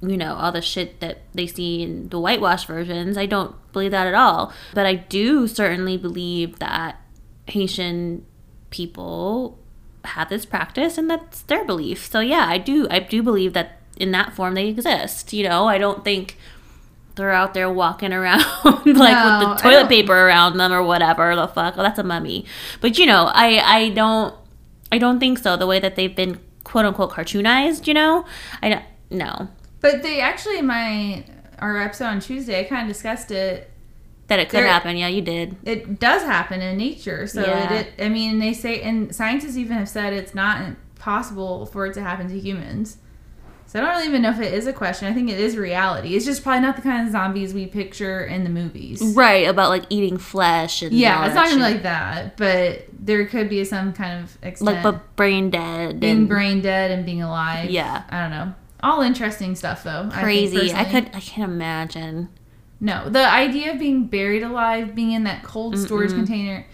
you 0.00 0.16
know, 0.16 0.34
all 0.34 0.50
the 0.50 0.62
shit 0.62 0.98
that 1.00 1.18
they 1.32 1.46
see 1.46 1.82
in 1.82 2.08
the 2.08 2.18
whitewash 2.18 2.64
versions. 2.66 3.16
I 3.16 3.26
don't 3.26 3.54
believe 3.72 3.92
that 3.92 4.06
at 4.08 4.14
all. 4.14 4.52
But 4.74 4.86
I 4.86 4.94
do 4.94 5.46
certainly 5.46 5.96
believe 5.96 6.58
that 6.58 7.00
Haitian 7.46 8.24
people 8.70 9.58
have 10.04 10.28
this 10.28 10.44
practice 10.44 10.98
and 10.98 11.08
that's 11.10 11.42
their 11.42 11.64
belief. 11.64 12.06
So 12.10 12.20
yeah, 12.20 12.46
I 12.48 12.58
do, 12.58 12.86
I 12.90 12.98
do 13.00 13.22
believe 13.22 13.52
that 13.54 13.80
in 13.98 14.10
that 14.12 14.34
form 14.34 14.54
they 14.54 14.68
exist. 14.68 15.32
You 15.32 15.48
know, 15.48 15.66
I 15.66 15.78
don't 15.78 16.04
think 16.04 16.36
they're 17.16 17.30
out 17.30 17.54
there 17.54 17.70
walking 17.70 18.12
around 18.12 18.40
like 18.64 18.84
No, 18.86 18.88
with 18.88 18.96
the 18.96 19.62
toilet 19.62 19.88
paper 19.88 20.12
around 20.12 20.56
them 20.56 20.72
or 20.72 20.82
whatever 20.82 21.34
the 21.36 21.46
fuck. 21.46 21.74
Oh, 21.76 21.82
that's 21.82 21.98
a 21.98 22.02
mummy. 22.02 22.44
But 22.80 22.98
you 22.98 23.06
know, 23.06 23.30
I 23.32 23.58
I 23.58 23.88
don't 23.90 24.34
I 24.90 24.98
don't 24.98 25.20
think 25.20 25.38
so. 25.38 25.56
The 25.56 25.66
way 25.66 25.80
that 25.80 25.96
they've 25.96 26.14
been 26.14 26.40
quote 26.64 26.84
unquote 26.84 27.10
cartoonized, 27.12 27.86
you 27.86 27.94
know, 27.94 28.24
I 28.62 28.68
don't. 28.68 28.82
No, 29.10 29.48
But 29.80 30.02
they 30.02 30.20
actually 30.20 30.60
my 30.62 31.24
our 31.60 31.80
episode 31.80 32.06
on 32.06 32.20
Tuesday, 32.20 32.60
I 32.60 32.64
kind 32.64 32.82
of 32.82 32.88
discussed 32.88 33.30
it. 33.30 33.70
That 34.28 34.38
it 34.38 34.48
could 34.48 34.60
There- 34.60 34.66
happen. 34.68 34.96
Yeah, 34.96 35.08
you 35.08 35.22
did. 35.22 35.56
It 35.64 36.00
does 36.00 36.22
happen 36.22 36.60
in 36.62 36.76
nature. 36.78 37.26
So 37.26 37.42
Yeah. 37.42 37.72
it, 37.72 37.86
it, 37.98 38.04
I 38.04 38.08
mean, 38.08 38.38
they 38.38 38.52
say, 38.52 38.80
and 38.80 39.14
scientists 39.14 39.56
even 39.56 39.76
have 39.76 39.88
said 39.88 40.12
it's 40.12 40.34
not 40.34 40.62
possible 40.98 41.66
for 41.66 41.86
it 41.86 41.94
to 41.94 42.02
happen 42.02 42.28
to 42.28 42.38
humans. 42.38 42.96
So 43.66 43.80
I 43.80 43.82
don't 43.82 43.90
really 43.96 44.06
even 44.06 44.22
know 44.22 44.30
if 44.30 44.40
it 44.40 44.54
is 44.54 44.66
a 44.68 44.72
question. 44.72 45.08
I 45.08 45.12
think 45.14 45.28
it 45.30 45.40
is 45.40 45.56
reality. 45.56 46.14
It's 46.14 46.24
just 46.24 46.44
probably 46.44 46.60
not 46.60 46.76
the 46.76 46.82
kind 46.82 47.06
of 47.06 47.12
zombies 47.12 47.52
we 47.52 47.66
picture 47.66 48.24
in 48.24 48.44
the 48.44 48.50
movies. 48.50 49.02
Right 49.16 49.48
about 49.48 49.68
like 49.70 49.84
eating 49.90 50.16
flesh 50.16 50.80
and 50.82 50.92
Yeah, 50.92 51.26
it's 51.26 51.34
not 51.34 51.48
even 51.48 51.60
like 51.60 51.82
that, 51.82 52.36
but 52.36 52.86
there 52.96 53.26
could 53.26 53.48
be 53.48 53.64
some 53.64 53.92
kind 53.92 54.22
of 54.22 54.38
extent. 54.42 54.66
like 54.74 54.82
but 54.82 55.16
brain 55.16 55.50
dead 55.50 55.98
being 55.98 56.18
and 56.18 56.28
brain 56.28 56.60
dead 56.62 56.92
and 56.92 57.04
being 57.04 57.20
alive. 57.22 57.68
Yeah. 57.68 58.04
I 58.10 58.20
don't 58.22 58.30
know. 58.30 58.54
All 58.80 59.02
interesting 59.02 59.56
stuff 59.56 59.82
though. 59.82 60.08
I 60.12 60.22
crazy. 60.22 60.72
I, 60.72 60.84
personally. 60.84 60.90
could 61.06 61.16
I 61.16 61.20
can't 61.20 61.50
imagine. 61.52 62.28
No, 62.80 63.08
the 63.08 63.26
idea 63.28 63.72
of 63.72 63.78
being 63.78 64.06
buried 64.06 64.42
alive, 64.42 64.94
being 64.94 65.12
in 65.12 65.24
that 65.24 65.42
cold 65.42 65.78
storage 65.78 66.10
container, 66.10 66.66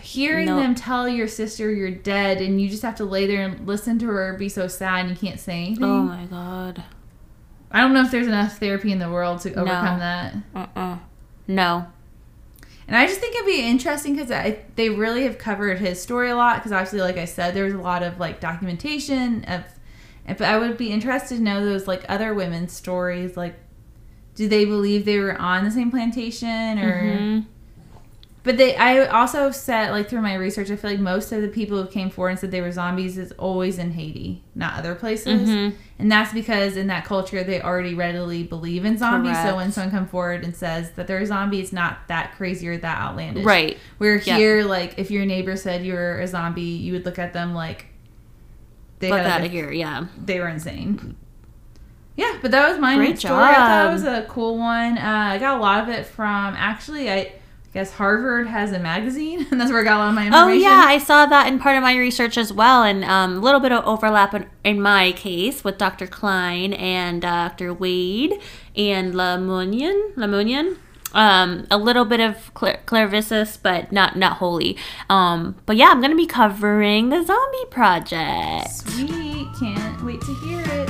hearing 0.00 0.46
Nope. 0.46 0.62
them 0.62 0.74
tell 0.74 1.08
your 1.08 1.28
sister 1.28 1.72
you're 1.72 1.90
dead, 1.90 2.40
and 2.40 2.60
you 2.60 2.68
just 2.68 2.82
have 2.82 2.96
to 2.96 3.04
lay 3.04 3.26
there 3.26 3.42
and 3.42 3.66
listen 3.66 3.98
to 4.00 4.06
her 4.06 4.34
be 4.34 4.48
so 4.48 4.68
sad 4.68 5.06
and 5.06 5.10
you 5.10 5.16
can't 5.16 5.40
say 5.40 5.52
oh 5.52 5.66
anything. 5.66 5.84
Oh 5.84 6.02
my 6.02 6.24
god. 6.26 6.84
I 7.70 7.80
don't 7.80 7.92
know 7.92 8.02
if 8.02 8.10
there's 8.10 8.26
enough 8.26 8.58
therapy 8.58 8.92
in 8.92 8.98
the 8.98 9.10
world 9.10 9.40
to 9.40 9.52
overcome 9.54 9.98
that. 9.98 10.36
Uh-uh. 10.54 10.98
No. 11.46 11.86
And 12.86 12.96
I 12.96 13.06
just 13.06 13.20
think 13.20 13.34
it'd 13.34 13.46
be 13.46 13.60
interesting 13.60 14.16
because 14.16 14.54
they 14.76 14.88
really 14.88 15.24
have 15.24 15.36
covered 15.36 15.78
his 15.78 16.00
story 16.00 16.30
a 16.30 16.36
lot. 16.36 16.56
Because 16.56 16.72
obviously, 16.72 17.00
like 17.00 17.18
I 17.18 17.26
said, 17.26 17.52
there's 17.52 17.74
a 17.74 17.78
lot 17.78 18.02
of 18.02 18.18
like 18.18 18.40
documentation 18.40 19.44
of. 19.44 19.64
But 20.26 20.42
I 20.42 20.56
would 20.56 20.78
be 20.78 20.90
interested 20.90 21.36
to 21.36 21.42
know 21.42 21.62
those 21.64 21.86
like 21.86 22.06
other 22.08 22.32
women's 22.32 22.72
stories. 22.72 23.36
Like, 23.36 23.56
do 24.38 24.48
they 24.48 24.64
believe 24.64 25.04
they 25.04 25.18
were 25.18 25.36
on 25.36 25.64
the 25.64 25.70
same 25.70 25.90
plantation 25.90 26.78
or? 26.78 27.02
Mhm. 27.18 27.46
But 28.44 28.56
they, 28.56 28.76
I 28.76 29.04
also 29.06 29.50
said 29.50 29.90
like 29.90 30.08
through 30.08 30.22
my 30.22 30.34
research, 30.34 30.70
I 30.70 30.76
feel 30.76 30.92
like 30.92 31.00
most 31.00 31.32
of 31.32 31.42
the 31.42 31.48
people 31.48 31.82
who 31.82 31.88
came 31.88 32.08
forward 32.08 32.30
and 32.30 32.38
said 32.38 32.50
they 32.52 32.60
were 32.62 32.70
zombies 32.72 33.18
is 33.18 33.32
always 33.32 33.78
in 33.78 33.90
Haiti, 33.90 34.42
not 34.54 34.78
other 34.78 34.94
places, 34.94 35.50
Mhm. 35.50 35.74
and 35.98 36.10
that's 36.10 36.32
because 36.32 36.76
in 36.76 36.86
that 36.86 37.04
culture 37.04 37.42
they 37.42 37.60
already 37.60 37.94
readily 37.94 38.44
believe 38.44 38.84
in 38.86 38.96
zombies. 38.96 39.36
So 39.42 39.56
when 39.56 39.70
someone 39.72 39.90
come 39.90 40.06
forward 40.06 40.44
and 40.44 40.54
says 40.56 40.92
that 40.92 41.06
they're 41.08 41.18
a 41.18 41.26
zombie, 41.26 41.60
it's 41.60 41.72
not 41.72 42.06
that 42.06 42.36
crazy 42.36 42.68
or 42.68 42.78
that 42.78 42.98
outlandish, 42.98 43.44
Right. 43.44 43.76
Where 43.98 44.16
Yeah. 44.16 44.36
here, 44.38 44.64
like 44.64 44.94
if 44.98 45.10
your 45.10 45.26
neighbor 45.26 45.56
said 45.56 45.84
you 45.84 45.92
were 45.94 46.20
a 46.20 46.26
zombie, 46.28 46.62
you 46.62 46.92
would 46.94 47.04
look 47.04 47.18
at 47.18 47.32
them 47.34 47.54
like 47.54 47.86
they 49.00 49.10
Fuck 49.10 49.18
had 49.18 49.26
out 49.40 49.44
of 49.46 49.50
here. 49.50 49.70
Yeah. 49.72 50.06
they 50.24 50.38
were 50.40 50.48
insane. 50.48 51.16
Yeah, 52.18 52.36
but 52.42 52.50
that 52.50 52.68
was 52.68 52.80
my 52.80 52.96
Great 52.96 53.16
story. 53.16 53.34
I 53.44 53.54
thought 53.54 53.90
it 53.90 53.92
was 53.92 54.02
a 54.02 54.26
cool 54.28 54.58
one. 54.58 54.98
Uh, 54.98 55.30
I 55.34 55.38
got 55.38 55.56
a 55.56 55.60
lot 55.62 55.84
of 55.84 55.88
it 55.88 56.04
from 56.04 56.52
actually, 56.56 57.08
I 57.08 57.32
guess 57.72 57.92
Harvard 57.92 58.48
has 58.48 58.72
a 58.72 58.80
magazine, 58.80 59.46
and 59.52 59.60
that's 59.60 59.70
where 59.70 59.82
I 59.82 59.84
got 59.84 59.98
a 59.98 60.00
lot 60.00 60.08
of 60.08 60.14
my 60.16 60.26
information. 60.26 60.66
Oh 60.66 60.68
yeah, 60.68 60.82
I 60.84 60.98
saw 60.98 61.26
that 61.26 61.46
in 61.46 61.60
part 61.60 61.76
of 61.76 61.84
my 61.84 61.96
research 61.96 62.36
as 62.36 62.52
well, 62.52 62.82
and 62.82 63.04
um, 63.04 63.36
a 63.36 63.38
little 63.38 63.60
bit 63.60 63.70
of 63.70 63.84
overlap 63.84 64.34
in, 64.34 64.46
in 64.64 64.82
my 64.82 65.12
case 65.12 65.62
with 65.62 65.78
Dr. 65.78 66.08
Kline 66.08 66.72
and 66.72 67.22
Dr. 67.22 67.72
Wade 67.72 68.34
and 68.74 69.14
Lamunian. 69.14 70.12
Lamunian. 70.16 70.76
Um, 71.14 71.68
a 71.70 71.78
little 71.78 72.04
bit 72.04 72.18
of 72.18 72.52
clairvisus, 72.54 73.56
but 73.56 73.92
not 73.92 74.16
not 74.16 74.38
wholly. 74.38 74.76
Um, 75.08 75.54
but 75.66 75.76
yeah, 75.76 75.90
I'm 75.90 76.00
gonna 76.00 76.16
be 76.16 76.26
covering 76.26 77.10
the 77.10 77.22
Zombie 77.22 77.70
Project. 77.70 78.70
Sweet, 78.70 79.46
can't 79.60 80.04
wait 80.04 80.20
to 80.22 80.34
hear 80.34 80.60
it. 80.60 80.87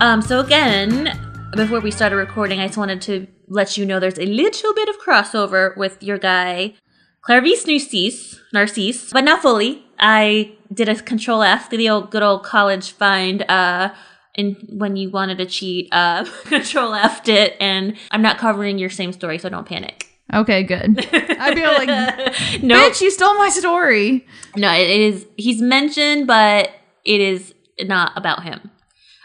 Um, 0.00 0.22
so 0.22 0.40
again, 0.40 1.18
before 1.54 1.80
we 1.80 1.90
started 1.90 2.16
recording, 2.16 2.58
I 2.58 2.66
just 2.66 2.78
wanted 2.78 3.02
to 3.02 3.26
let 3.48 3.76
you 3.76 3.84
know 3.84 4.00
there's 4.00 4.18
a 4.18 4.24
little 4.24 4.72
bit 4.72 4.88
of 4.88 4.98
crossover 4.98 5.76
with 5.76 6.02
your 6.02 6.16
guy, 6.16 6.74
Clairvis 7.20 7.66
Narcisse, 7.66 8.40
Narcisse, 8.54 9.12
but 9.12 9.24
not 9.24 9.42
fully. 9.42 9.84
I 9.98 10.52
did 10.72 10.88
a 10.88 10.94
control 10.94 11.42
F, 11.42 11.68
the 11.68 11.90
old 11.90 12.10
good 12.10 12.22
old 12.22 12.44
college 12.44 12.92
find, 12.92 13.42
uh, 13.42 13.92
and 14.36 14.56
when 14.70 14.96
you 14.96 15.10
wanted 15.10 15.36
to 15.36 15.44
cheat, 15.44 15.88
uh, 15.92 16.24
control 16.44 16.94
F'd 16.94 17.28
it, 17.28 17.56
and 17.60 17.94
I'm 18.10 18.22
not 18.22 18.38
covering 18.38 18.78
your 18.78 18.88
same 18.88 19.12
story, 19.12 19.36
so 19.36 19.50
don't 19.50 19.66
panic. 19.66 20.06
Okay, 20.32 20.62
good. 20.62 20.98
I 21.12 21.54
feel 21.54 21.72
like, 21.72 21.88
no, 22.62 22.76
bitch, 22.76 23.02
you 23.02 23.10
stole 23.10 23.34
my 23.34 23.50
story. 23.50 24.26
no, 24.56 24.72
it 24.72 24.88
is. 24.88 25.26
He's 25.36 25.60
mentioned, 25.60 26.26
but 26.26 26.70
it 27.04 27.20
is 27.20 27.52
not 27.82 28.12
about 28.16 28.44
him. 28.44 28.70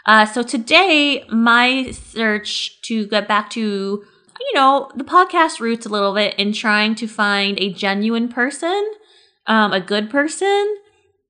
Uh, 0.06 0.24
so 0.24 0.42
today, 0.42 1.24
my 1.28 1.90
search 1.90 2.80
to 2.82 3.06
get 3.08 3.26
back 3.26 3.50
to, 3.50 3.60
you 3.60 4.54
know, 4.54 4.90
the 4.94 5.04
podcast 5.04 5.58
roots 5.58 5.84
a 5.84 5.88
little 5.88 6.14
bit 6.14 6.34
in 6.36 6.52
trying 6.52 6.94
to 6.94 7.08
find 7.08 7.58
a 7.58 7.72
genuine 7.72 8.28
person, 8.28 8.92
um, 9.46 9.72
a 9.72 9.80
good 9.80 10.08
person, 10.08 10.76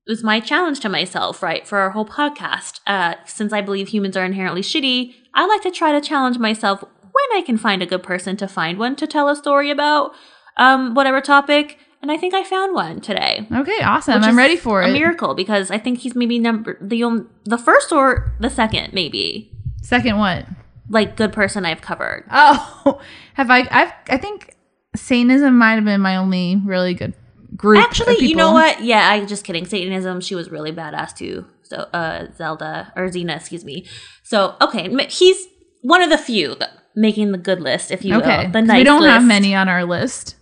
was 0.07 0.23
my 0.23 0.39
challenge 0.39 0.79
to 0.79 0.89
myself, 0.89 1.41
right, 1.41 1.67
for 1.67 1.79
our 1.79 1.89
whole 1.89 2.05
podcast. 2.05 2.79
Uh, 2.85 3.15
since 3.25 3.51
I 3.51 3.61
believe 3.61 3.89
humans 3.89 4.15
are 4.15 4.23
inherently 4.25 4.61
shitty, 4.61 5.13
I 5.33 5.45
like 5.47 5.63
to 5.63 5.71
try 5.71 5.91
to 5.91 5.99
challenge 5.99 6.37
myself 6.37 6.81
when 6.83 7.37
I 7.37 7.41
can 7.43 7.57
find 7.57 7.81
a 7.81 7.87
good 7.87 8.03
person 8.03 8.37
to 8.37 8.47
find 8.47 8.77
one 8.77 8.95
to 8.97 9.07
tell 9.07 9.27
a 9.27 9.35
story 9.35 9.71
about, 9.71 10.11
um, 10.55 10.93
whatever 10.93 11.19
topic. 11.19 11.79
And 12.01 12.11
I 12.11 12.17
think 12.17 12.33
I 12.33 12.43
found 12.43 12.73
one 12.75 13.01
today. 13.01 13.47
Okay, 13.51 13.81
awesome. 13.81 14.23
I'm 14.23 14.37
ready 14.37 14.55
for 14.55 14.81
a 14.81 14.87
it. 14.87 14.91
A 14.91 14.93
miracle 14.93 15.33
because 15.33 15.71
I 15.71 15.77
think 15.77 15.99
he's 15.99 16.15
maybe 16.15 16.39
number 16.39 16.77
the 16.79 17.03
on- 17.03 17.27
the 17.45 17.57
first 17.57 17.91
or 17.91 18.33
the 18.39 18.49
second 18.49 18.93
maybe 18.93 19.51
Second, 19.81 20.17
what? 20.17 20.45
like 20.89 21.15
good 21.15 21.33
person 21.33 21.65
I've 21.65 21.81
covered. 21.81 22.25
Oh, 22.31 23.01
have 23.33 23.49
I? 23.49 23.67
I've. 23.71 23.91
I 24.09 24.17
think 24.17 24.55
Satanism 24.95 25.57
might 25.57 25.75
have 25.75 25.85
been 25.85 26.01
my 26.01 26.15
only 26.15 26.61
really 26.65 26.93
good 26.93 27.13
group. 27.55 27.79
of 27.79 27.85
Actually, 27.85 28.25
you 28.25 28.35
know 28.35 28.51
what? 28.53 28.83
Yeah, 28.83 29.09
I 29.09 29.25
just 29.25 29.43
kidding. 29.43 29.65
Satanism, 29.65 30.21
she 30.21 30.35
was 30.35 30.49
really 30.49 30.71
badass 30.71 31.15
too. 31.15 31.45
So 31.63 31.77
uh 31.93 32.27
Zelda 32.37 32.93
or 32.95 33.07
Xena, 33.09 33.35
excuse 33.35 33.65
me. 33.65 33.85
So 34.23 34.55
okay, 34.61 34.93
he's 35.07 35.47
one 35.81 36.01
of 36.01 36.09
the 36.09 36.17
few 36.17 36.55
that 36.55 36.71
making 36.95 37.31
the 37.31 37.37
good 37.37 37.59
list, 37.61 37.91
if 37.91 38.03
you 38.05 38.15
Okay, 38.15 38.45
will. 38.45 38.51
The 38.51 38.61
nice 38.61 38.77
we 38.77 38.83
don't 38.83 39.03
have 39.03 39.25
many 39.25 39.53
on 39.53 39.67
our 39.69 39.83
list. 39.85 40.35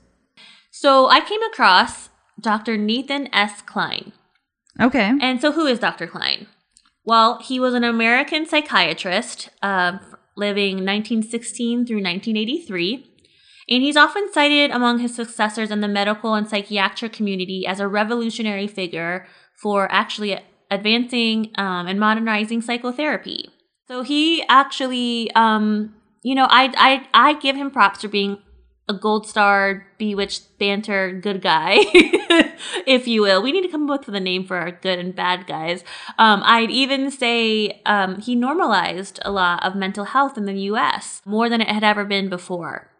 So 0.85 1.09
I 1.09 1.19
came 1.19 1.41
across 1.41 2.09
Dr. 2.39 2.77
Nathan 2.77 3.27
S. 3.33 3.63
Kline. 3.63 4.11
Okay. 4.79 5.13
And 5.19 5.41
so, 5.41 5.51
who 5.51 5.65
is 5.65 5.79
Dr. 5.79 6.05
Kline? 6.05 6.45
Well, 7.03 7.39
he 7.39 7.59
was 7.59 7.73
an 7.73 7.83
American 7.83 8.45
psychiatrist 8.45 9.49
uh, 9.63 9.97
living 10.37 10.85
1916 10.85 11.87
through 11.87 12.03
1983. 12.03 13.03
And 13.67 13.81
he's 13.81 13.97
often 13.97 14.31
cited 14.31 14.69
among 14.69 14.99
his 14.99 15.15
successors 15.15 15.71
in 15.71 15.81
the 15.81 15.87
medical 15.87 16.35
and 16.35 16.47
psychiatric 16.47 17.13
community 17.13 17.65
as 17.65 17.79
a 17.79 17.87
revolutionary 17.87 18.67
figure 18.67 19.25
for 19.59 19.91
actually 19.91 20.39
advancing 20.69 21.51
um, 21.55 21.87
and 21.87 21.99
modernizing 21.99 22.61
psychotherapy. 22.61 23.49
So 23.87 24.03
he 24.03 24.43
actually, 24.47 25.31
um, 25.31 25.95
you 26.21 26.35
know, 26.35 26.45
I, 26.47 26.71
I 26.77 27.29
I 27.31 27.33
give 27.39 27.55
him 27.55 27.71
props 27.71 28.01
for 28.01 28.07
being 28.07 28.37
a 28.87 28.93
gold 28.93 29.27
star, 29.27 29.87
bewitched 29.97 30.59
banter 30.59 31.11
good 31.11 31.41
guy, 31.41 31.77
if 32.85 33.07
you 33.07 33.21
will. 33.23 33.41
We 33.41 33.51
need 33.51 33.63
to 33.63 33.71
come 33.71 33.89
up 33.89 34.05
with 34.05 34.15
a 34.15 34.19
name 34.19 34.45
for 34.45 34.57
our 34.57 34.71
good 34.71 34.99
and 34.99 35.15
bad 35.15 35.47
guys. 35.47 35.83
Um, 36.19 36.41
I'd 36.45 36.69
even 36.69 37.09
say 37.09 37.81
um, 37.85 38.21
he 38.21 38.35
normalized 38.35 39.19
a 39.23 39.31
lot 39.31 39.63
of 39.63 39.75
mental 39.75 40.05
health 40.05 40.37
in 40.37 40.45
the 40.45 40.59
U.S. 40.61 41.21
more 41.25 41.49
than 41.49 41.61
it 41.61 41.69
had 41.69 41.83
ever 41.83 42.05
been 42.05 42.29
before. 42.29 42.91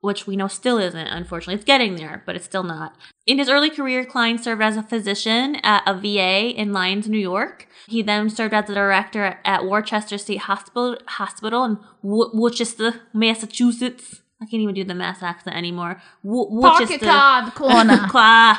Which 0.00 0.28
we 0.28 0.36
know 0.36 0.46
still 0.46 0.78
isn't, 0.78 1.08
unfortunately. 1.08 1.56
It's 1.56 1.64
getting 1.64 1.96
there, 1.96 2.22
but 2.24 2.36
it's 2.36 2.44
still 2.44 2.62
not. 2.62 2.96
In 3.26 3.38
his 3.38 3.48
early 3.48 3.68
career, 3.68 4.04
Kline 4.04 4.38
served 4.38 4.62
as 4.62 4.76
a 4.76 4.82
physician 4.82 5.56
at 5.64 5.82
a 5.86 5.94
VA 5.94 6.50
in 6.50 6.72
Lyons, 6.72 7.08
New 7.08 7.18
York. 7.18 7.66
He 7.88 8.02
then 8.02 8.30
served 8.30 8.54
as 8.54 8.70
a 8.70 8.74
director 8.74 9.40
at 9.44 9.66
Worcester 9.66 10.16
State 10.16 10.42
Hospital, 10.42 10.98
Hospital 11.08 11.64
in 11.64 11.78
Worcester, 12.00 13.00
Massachusetts. 13.12 14.20
I 14.40 14.46
can't 14.46 14.62
even 14.62 14.74
do 14.74 14.84
the 14.84 14.94
Mass 14.94 15.22
accent 15.22 15.56
anymore. 15.56 16.00
Wo- 16.22 16.60
Pocket 16.60 16.90
Worcester. 16.90 17.06
card 17.06 17.54
corner. 17.54 18.06
Qua. 18.08 18.58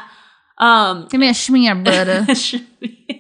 um, 0.58 1.08
Give 1.12 1.20
me 1.20 1.30
a 1.30 1.34
schmear, 1.34 1.82
brother. 1.84 2.26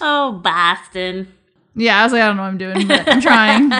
oh, 0.00 0.32
Boston. 0.42 1.32
yeah, 1.76 2.00
I 2.00 2.04
was 2.04 2.12
like, 2.12 2.22
I 2.22 2.26
don't 2.26 2.36
know 2.36 2.42
what 2.42 2.48
I'm 2.48 2.58
doing, 2.58 2.88
but 2.88 3.08
I'm 3.08 3.20
trying. 3.20 3.70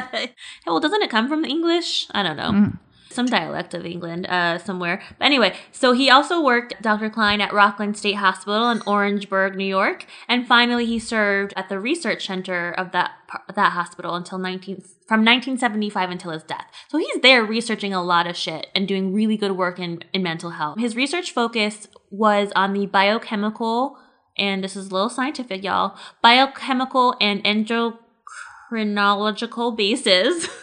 well, 0.67 0.81
doesn't 0.81 1.03
it 1.03 1.11
come 1.11 1.29
from 1.29 1.43
the 1.43 1.49
English? 1.49 2.07
I 2.13 2.23
don't 2.23 2.37
know. 2.37 2.51
Mm. 2.51 2.79
Some 3.11 3.27
dialect 3.27 3.75
of 3.75 3.85
England 3.85 4.27
uh, 4.27 4.59
somewhere. 4.59 5.03
But 5.19 5.25
anyway, 5.25 5.57
so 5.73 5.93
he 5.93 6.09
also 6.09 6.43
worked 6.43 6.81
Dr. 6.81 7.11
Kline 7.11 7.41
at 7.41 7.53
Rockland 7.53 7.97
State 7.97 8.15
Hospital 8.15 8.71
in 8.71 8.83
Orangeburg, 8.87 9.57
New 9.57 9.65
York, 9.65 10.07
and 10.29 10.47
finally 10.47 10.87
he 10.87 10.99
served 10.99 11.53
at 11.57 11.69
the 11.69 11.81
research 11.81 12.27
center 12.27 12.71
of 12.71 12.93
that 12.93 13.13
that 13.55 13.73
hospital 13.73 14.15
until 14.15 14.39
19 14.39 14.77
from 15.07 15.21
1975 15.21 16.11
until 16.11 16.33
his 16.33 16.43
death. 16.43 16.67
So 16.89 16.99
he's 16.99 17.21
there 17.21 17.45
researching 17.45 17.93
a 17.93 18.03
lot 18.03 18.27
of 18.27 18.37
shit 18.37 18.69
and 18.75 18.89
doing 18.89 19.13
really 19.13 19.37
good 19.37 19.53
work 19.53 19.79
in 19.79 20.03
in 20.13 20.23
mental 20.23 20.51
health. 20.51 20.79
His 20.79 20.97
research 20.97 21.33
focus 21.33 21.89
was 22.11 22.51
on 22.57 22.73
the 22.73 22.87
biochemical 22.87 23.99
and 24.37 24.63
this 24.65 24.77
is 24.77 24.89
a 24.89 24.95
little 24.95 25.11
scientific, 25.11 25.63
y'all. 25.63 25.97
Biochemical 26.23 27.15
and 27.21 27.45
endocrinological 27.45 29.77
bases. 29.77 30.49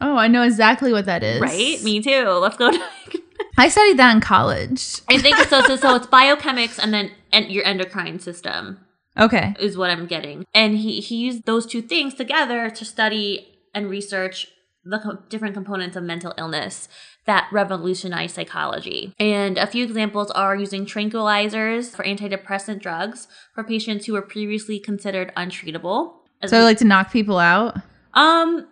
Oh, 0.00 0.16
I 0.16 0.28
know 0.28 0.42
exactly 0.42 0.92
what 0.92 1.06
that 1.06 1.22
is. 1.22 1.40
Right? 1.40 1.82
Me 1.82 2.00
too. 2.02 2.24
Let's 2.28 2.56
go. 2.56 2.70
To- 3.10 3.20
I 3.58 3.68
studied 3.68 3.98
that 3.98 4.14
in 4.14 4.20
college. 4.22 5.00
I 5.08 5.18
think 5.18 5.36
so. 5.36 5.60
So, 5.62 5.76
so 5.76 5.94
it's 5.96 6.06
biochemics 6.18 6.78
and 6.82 6.94
then 6.94 7.10
and 7.32 7.50
your 7.50 7.64
endocrine 7.64 8.18
system 8.18 8.78
Okay. 9.18 9.54
is 9.58 9.76
what 9.76 9.90
I'm 9.90 10.06
getting. 10.06 10.46
And 10.54 10.78
he 10.78 11.00
he 11.00 11.16
used 11.16 11.44
those 11.44 11.66
two 11.66 11.82
things 11.82 12.14
together 12.14 12.70
to 12.70 12.84
study 12.84 13.48
and 13.74 13.90
research 13.90 14.46
the 14.84 14.98
co- 14.98 15.18
different 15.28 15.52
components 15.54 15.94
of 15.96 16.04
mental 16.04 16.32
illness 16.38 16.88
that 17.26 17.48
revolutionized 17.52 18.34
psychology. 18.34 19.12
And 19.18 19.58
a 19.58 19.66
few 19.66 19.84
examples 19.84 20.30
are 20.30 20.56
using 20.56 20.86
tranquilizers 20.86 21.94
for 21.94 22.02
antidepressant 22.04 22.80
drugs 22.80 23.28
for 23.54 23.62
patients 23.62 24.06
who 24.06 24.14
were 24.14 24.22
previously 24.22 24.78
considered 24.78 25.32
untreatable. 25.36 26.14
So 26.46 26.62
like 26.62 26.78
to 26.78 26.84
knock 26.86 27.12
people 27.12 27.38
out. 27.38 27.76
um, 28.14 28.66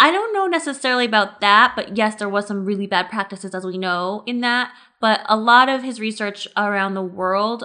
I 0.00 0.10
don't 0.10 0.32
know 0.32 0.46
necessarily 0.46 1.04
about 1.04 1.40
that, 1.42 1.74
but 1.76 1.96
yes, 1.96 2.14
there 2.16 2.28
was 2.28 2.46
some 2.46 2.64
really 2.64 2.86
bad 2.86 3.10
practices, 3.10 3.54
as 3.54 3.64
we 3.66 3.76
know, 3.78 4.22
in 4.26 4.40
that. 4.40 4.72
But 5.00 5.20
a 5.26 5.36
lot 5.36 5.68
of 5.68 5.82
his 5.82 6.00
research 6.00 6.48
around 6.56 6.94
the 6.94 7.02
world 7.02 7.64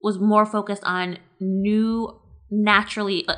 was 0.00 0.18
more 0.18 0.46
focused 0.46 0.84
on 0.84 1.18
new, 1.40 2.20
naturally, 2.50 3.26
uh, 3.28 3.36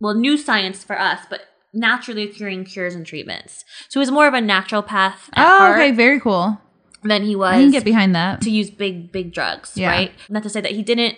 well, 0.00 0.14
new 0.14 0.36
science 0.38 0.82
for 0.82 0.98
us, 0.98 1.20
but 1.28 1.42
naturally 1.74 2.22
occurring 2.24 2.64
cures 2.64 2.94
and 2.94 3.04
treatments. 3.06 3.64
So 3.88 4.00
he 4.00 4.02
was 4.02 4.10
more 4.10 4.26
of 4.26 4.32
a 4.34 4.38
naturopath 4.40 5.28
at 5.34 5.46
Oh, 5.46 5.72
okay, 5.74 5.90
very 5.90 6.18
cool. 6.18 6.58
than 7.04 7.22
he 7.24 7.36
was 7.36 7.52
I 7.52 7.60
can 7.60 7.70
get 7.70 7.84
behind 7.84 8.14
that. 8.14 8.40
to 8.40 8.50
use 8.50 8.70
big 8.70 9.12
big 9.12 9.32
drugs 9.32 9.76
Yeah. 9.76 9.90
right 9.90 10.12
not 10.30 10.42
to 10.44 10.48
say 10.50 10.60
that 10.62 10.72
he 10.72 10.82
didn't 10.82 11.16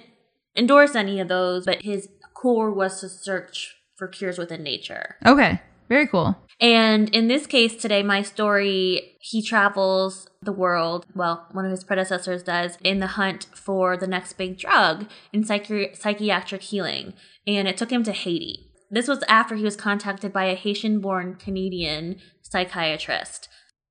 endorse 0.56 0.94
any 0.94 1.18
of 1.20 1.28
those 1.28 1.64
but 1.64 1.82
his 1.82 2.08
core 2.34 2.70
was 2.70 3.00
to 3.00 3.08
search 3.08 3.76
for 3.96 4.06
cures 4.08 4.36
within 4.38 4.62
nature 4.62 5.16
Okay, 5.24 5.60
very 5.88 6.06
cool. 6.06 6.36
And 6.60 7.08
in 7.10 7.28
this 7.28 7.46
case 7.46 7.76
today 7.76 8.02
my 8.02 8.22
story 8.22 9.16
he 9.20 9.42
travels 9.42 10.28
the 10.42 10.52
world 10.52 11.06
well 11.14 11.46
one 11.52 11.64
of 11.64 11.70
his 11.70 11.84
predecessors 11.84 12.42
does 12.42 12.78
in 12.82 12.98
the 12.98 13.08
hunt 13.08 13.46
for 13.54 13.96
the 13.96 14.06
next 14.06 14.34
big 14.34 14.58
drug 14.58 15.06
in 15.32 15.44
psychi- 15.44 15.96
psychiatric 15.96 16.62
healing. 16.62 17.14
And 17.46 17.68
it 17.68 17.76
took 17.76 17.90
him 17.90 18.02
to 18.04 18.12
haiti. 18.12 18.70
This 18.90 19.08
was 19.08 19.22
after 19.28 19.54
he 19.54 19.64
was 19.64 19.76
contacted 19.76 20.32
by 20.32 20.46
a 20.46 20.54
haitian 20.54 21.00
born 21.00 21.36
canadian 21.36 22.16
psychiatrist. 22.42 23.48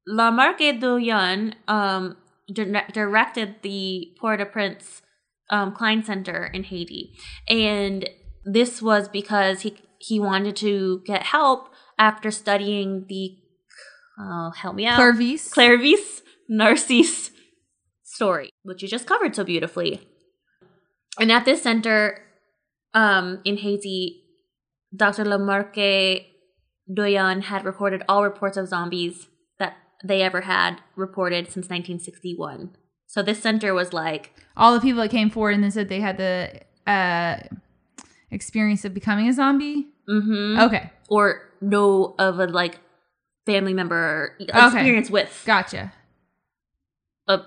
Lamarque 0.08 0.80
Douyon 0.80 1.54
um, 1.68 2.18
dire- 2.52 2.88
directed 2.94 3.56
the 3.62 4.14
Port-au-Prince 4.20 5.02
um, 5.50 5.74
Kline 5.74 6.04
Center 6.04 6.46
in 6.46 6.64
Haiti, 6.64 7.14
and 7.48 8.10
this 8.46 8.82
was 8.82 9.08
because 9.08 9.62
he 9.62 9.78
he 10.00 10.20
wanted 10.20 10.56
to 10.58 11.02
get 11.06 11.24
help 11.24 11.70
after 11.98 12.32
studying 12.32 13.06
the 13.08 13.38
oh 14.20 14.52
help 14.52 14.76
me 14.76 14.86
out 14.86 14.98
Clairvice. 14.98 15.50
Clairvice 15.50 16.22
Narcisse 16.50 17.32
story, 18.04 18.50
which 18.64 18.82
you 18.82 18.88
just 18.88 19.06
covered 19.06 19.36
so 19.36 19.44
beautifully. 19.44 20.02
And 21.20 21.32
at 21.32 21.46
this 21.46 21.64
center 21.64 22.24
um, 22.94 23.42
in 23.44 23.58
Haiti, 23.58 24.24
Dr. 24.96 25.24
Lamarque 25.26 26.26
Douyon 26.90 27.44
had 27.44 27.66
recorded 27.66 28.04
all 28.08 28.24
reports 28.24 28.58
of 28.58 28.68
zombies 28.68 29.28
that 29.60 29.78
they 30.04 30.22
ever 30.22 30.42
had 30.42 30.82
reported 30.96 31.46
since 31.48 31.66
1961. 31.66 32.76
So 33.08 33.22
this 33.22 33.42
center 33.42 33.74
was 33.74 33.94
like, 33.94 34.34
All 34.56 34.74
the 34.74 34.82
people 34.82 35.02
that 35.02 35.12
came 35.12 35.30
forward 35.30 35.56
and 35.56 35.64
then 35.64 35.72
said 35.72 35.90
they 35.90 36.02
had 36.02 36.18
the 36.18 36.62
uh, 36.90 37.40
experience 38.32 38.86
of 38.86 38.94
becoming 38.94 39.28
a 39.28 39.34
zombie. 39.34 39.88
Mm-hmm, 40.10 40.60
Okay, 40.62 40.92
or 41.10 41.42
know 41.62 42.16
of 42.20 42.40
a 42.40 42.46
like 42.48 42.80
family 43.46 43.74
member 43.74 44.36
Okay. 44.42 44.66
experience 44.66 45.10
with 45.10 45.44
gotcha. 45.46 45.92
a 47.28 47.42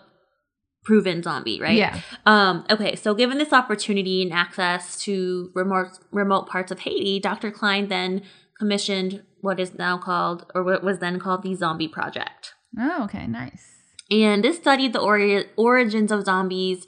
proven 0.84 1.22
zombie, 1.22 1.60
right? 1.60 1.76
Yeah. 1.76 2.00
Um, 2.26 2.64
okay, 2.70 2.96
so 2.96 3.14
given 3.14 3.38
this 3.38 3.52
opportunity 3.52 4.22
and 4.22 4.32
access 4.32 4.98
to 5.02 5.50
remote 5.54 5.98
remote 6.10 6.48
parts 6.48 6.70
of 6.72 6.80
Haiti, 6.80 7.20
Dr. 7.20 7.50
Kline 7.50 7.88
then 7.88 8.22
commissioned 8.58 9.22
what 9.40 9.58
is 9.58 9.74
now 9.78 9.96
called, 9.96 10.44
or 10.54 10.62
what 10.62 10.82
was 10.84 10.98
then 10.98 11.18
called, 11.18 11.42
the 11.42 11.54
Zombie 11.54 11.88
Project. 11.88 12.52
Oh, 12.78 13.04
okay, 13.04 13.26
nice. 13.26 13.64
And 14.10 14.44
this 14.44 14.56
studied 14.56 14.92
the 14.92 15.00
ori- 15.00 15.46
origins 15.56 16.12
of 16.12 16.24
zombies. 16.24 16.86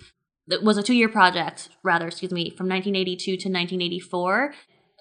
It 0.49 0.63
was 0.63 0.77
a 0.77 0.83
two 0.83 0.93
year 0.95 1.09
project, 1.09 1.71
rather, 1.83 2.09
excuse 2.09 2.33
me, 2.33 2.51
from 2.51 2.69
1982 2.69 3.25
to 3.25 3.49
1984. 3.49 4.53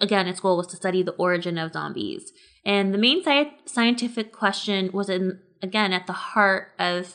Again, 0.02 0.26
its 0.26 0.40
goal 0.40 0.56
was 0.56 0.66
to 0.66 0.76
study 0.76 1.02
the 1.02 1.12
origin 1.12 1.56
of 1.56 1.72
zombies. 1.72 2.32
And 2.66 2.92
the 2.92 2.98
main 2.98 3.22
sci- 3.22 3.54
scientific 3.64 4.32
question 4.32 4.90
was, 4.92 5.08
in, 5.08 5.38
again, 5.62 5.92
at 5.92 6.06
the 6.06 6.12
heart 6.12 6.72
of 6.78 7.14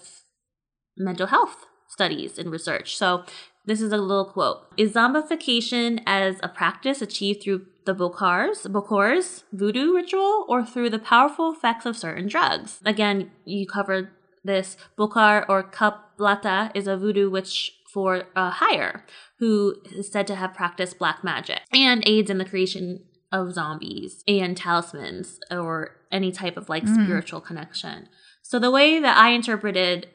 mental 0.97 1.27
health 1.27 1.65
studies 1.89 2.39
and 2.39 2.49
research. 2.49 2.97
So, 2.97 3.25
this 3.65 3.81
is 3.81 3.91
a 3.91 3.97
little 3.97 4.25
quote 4.25 4.61
Is 4.77 4.93
zombification 4.93 6.01
as 6.05 6.37
a 6.41 6.47
practice 6.47 7.01
achieved 7.01 7.43
through 7.43 7.65
the 7.85 7.93
Bokars, 7.93 8.65
Bokors 8.65 9.43
voodoo 9.51 9.93
ritual 9.93 10.45
or 10.47 10.65
through 10.65 10.89
the 10.89 10.99
powerful 10.99 11.51
effects 11.51 11.85
of 11.85 11.97
certain 11.97 12.27
drugs? 12.27 12.79
Again, 12.85 13.31
you 13.45 13.67
covered 13.67 14.09
this. 14.43 14.77
Bokar 14.97 15.45
or 15.49 15.63
Kaplata 15.63 16.71
is 16.73 16.87
a 16.87 16.97
voodoo 16.97 17.29
witch 17.29 17.76
for 17.97 18.25
a 18.35 18.51
hire 18.51 19.03
who 19.39 19.73
is 19.95 20.11
said 20.11 20.27
to 20.27 20.35
have 20.35 20.53
practiced 20.53 20.99
black 20.99 21.23
magic 21.23 21.61
and 21.73 22.03
aids 22.05 22.29
in 22.29 22.37
the 22.37 22.45
creation 22.45 23.03
of 23.31 23.51
zombies 23.51 24.23
and 24.27 24.55
talismans 24.55 25.39
or 25.49 25.95
any 26.11 26.31
type 26.31 26.57
of 26.57 26.69
like 26.69 26.83
Mhm. 26.83 27.05
spiritual 27.05 27.41
connection. 27.41 28.07
So 28.43 28.59
the 28.59 28.69
way 28.69 28.99
that 28.99 29.17
I 29.17 29.29
interpreted 29.31 30.09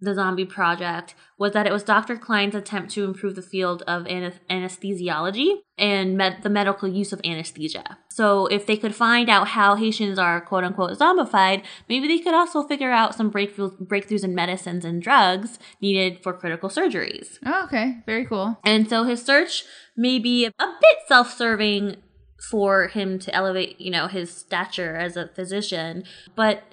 the 0.00 0.14
zombie 0.14 0.44
project 0.44 1.16
was 1.40 1.50
that 1.54 1.66
it 1.66 1.72
was 1.72 1.82
Dr. 1.82 2.16
Kline's 2.16 2.54
attempt 2.54 2.92
to 2.92 3.02
improve 3.04 3.34
the 3.34 3.42
field 3.42 3.82
of 3.88 4.04
anesthesiology 4.04 5.56
and 5.76 6.16
med- 6.16 6.44
the 6.44 6.50
medical 6.50 6.88
use 6.88 7.12
of 7.12 7.20
anesthesia. 7.24 7.98
So, 8.18 8.46
if 8.46 8.66
they 8.66 8.76
could 8.76 8.96
find 8.96 9.28
out 9.30 9.46
how 9.46 9.76
Haitians 9.76 10.18
are 10.18 10.40
quote 10.40 10.64
unquote 10.64 10.98
zombified, 10.98 11.62
maybe 11.88 12.08
they 12.08 12.18
could 12.18 12.34
also 12.34 12.64
figure 12.64 12.90
out 12.90 13.14
some 13.14 13.30
breakthrough- 13.30 13.78
breakthroughs 13.78 14.24
in 14.24 14.34
medicines 14.34 14.84
and 14.84 15.00
drugs 15.00 15.60
needed 15.80 16.20
for 16.20 16.32
critical 16.32 16.68
surgeries. 16.68 17.38
Oh, 17.46 17.62
okay, 17.66 17.98
very 18.06 18.26
cool. 18.26 18.58
And 18.64 18.90
so 18.90 19.04
his 19.04 19.24
search 19.24 19.62
may 19.96 20.18
be 20.18 20.46
a 20.46 20.50
bit 20.58 20.98
self-serving 21.06 21.98
for 22.50 22.88
him 22.88 23.20
to 23.20 23.32
elevate, 23.32 23.80
you 23.80 23.92
know, 23.92 24.08
his 24.08 24.34
stature 24.34 24.96
as 24.96 25.16
a 25.16 25.28
physician. 25.28 26.02
But 26.34 26.64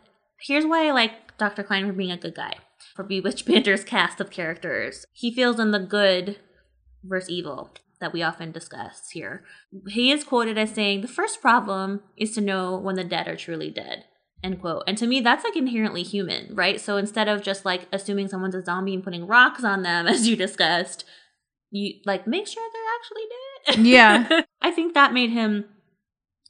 here's 0.41 0.65
why 0.65 0.88
I 0.88 0.93
like 0.93 1.38
Dr. 1.38 1.62
Kline 1.62 1.86
for 1.86 1.93
being 1.93 2.12
a 2.12 2.17
good 2.17 2.34
guy. 2.34 2.55
For 2.95 3.03
Bewitched 3.03 3.45
Banter's 3.45 3.84
cast 3.93 4.19
of 4.19 4.31
characters. 4.31 5.05
He 5.13 5.31
feels 5.31 5.60
in 5.60 5.69
the 5.69 5.86
good 5.99 6.39
versus 7.03 7.29
evil 7.29 7.69
that 7.99 8.13
we 8.13 8.23
often 8.23 8.51
discuss 8.51 9.10
here. 9.12 9.43
He 9.88 10.12
is 10.12 10.23
quoted 10.23 10.58
as 10.58 10.71
saying, 10.71 11.01
The 11.01 11.08
first 11.08 11.41
problem 11.41 12.01
is 12.17 12.34
to 12.34 12.41
know 12.41 12.77
when 12.77 12.95
the 12.95 13.03
dead 13.03 13.27
are 13.27 13.36
truly 13.36 13.69
dead. 13.69 14.05
End 14.43 14.62
quote. 14.62 14.84
And 14.86 14.97
to 14.97 15.08
me, 15.08 15.21
that's 15.21 15.43
like 15.43 15.55
inherently 15.55 16.03
human, 16.03 16.53
right? 16.53 16.79
So 16.79 16.97
instead 16.97 17.27
of 17.27 17.41
just 17.41 17.65
like 17.65 17.88
assuming 17.91 18.27
someone's 18.27 18.55
a 18.55 18.63
zombie 18.63 18.93
and 18.93 19.03
putting 19.03 19.27
rocks 19.27 19.63
on 19.63 19.84
them, 19.84 20.08
as 20.08 20.27
you 20.27 20.36
discussed, 20.36 21.05
you 21.71 21.95
like 22.05 22.27
make 22.27 22.47
sure 22.47 22.63
they're 22.71 23.75
actually 23.75 23.86
dead. 23.86 23.86
Yeah. 23.86 24.41
I 24.62 24.71
think 24.71 24.93
that 24.93 25.13
made 25.13 25.31
him, 25.31 25.65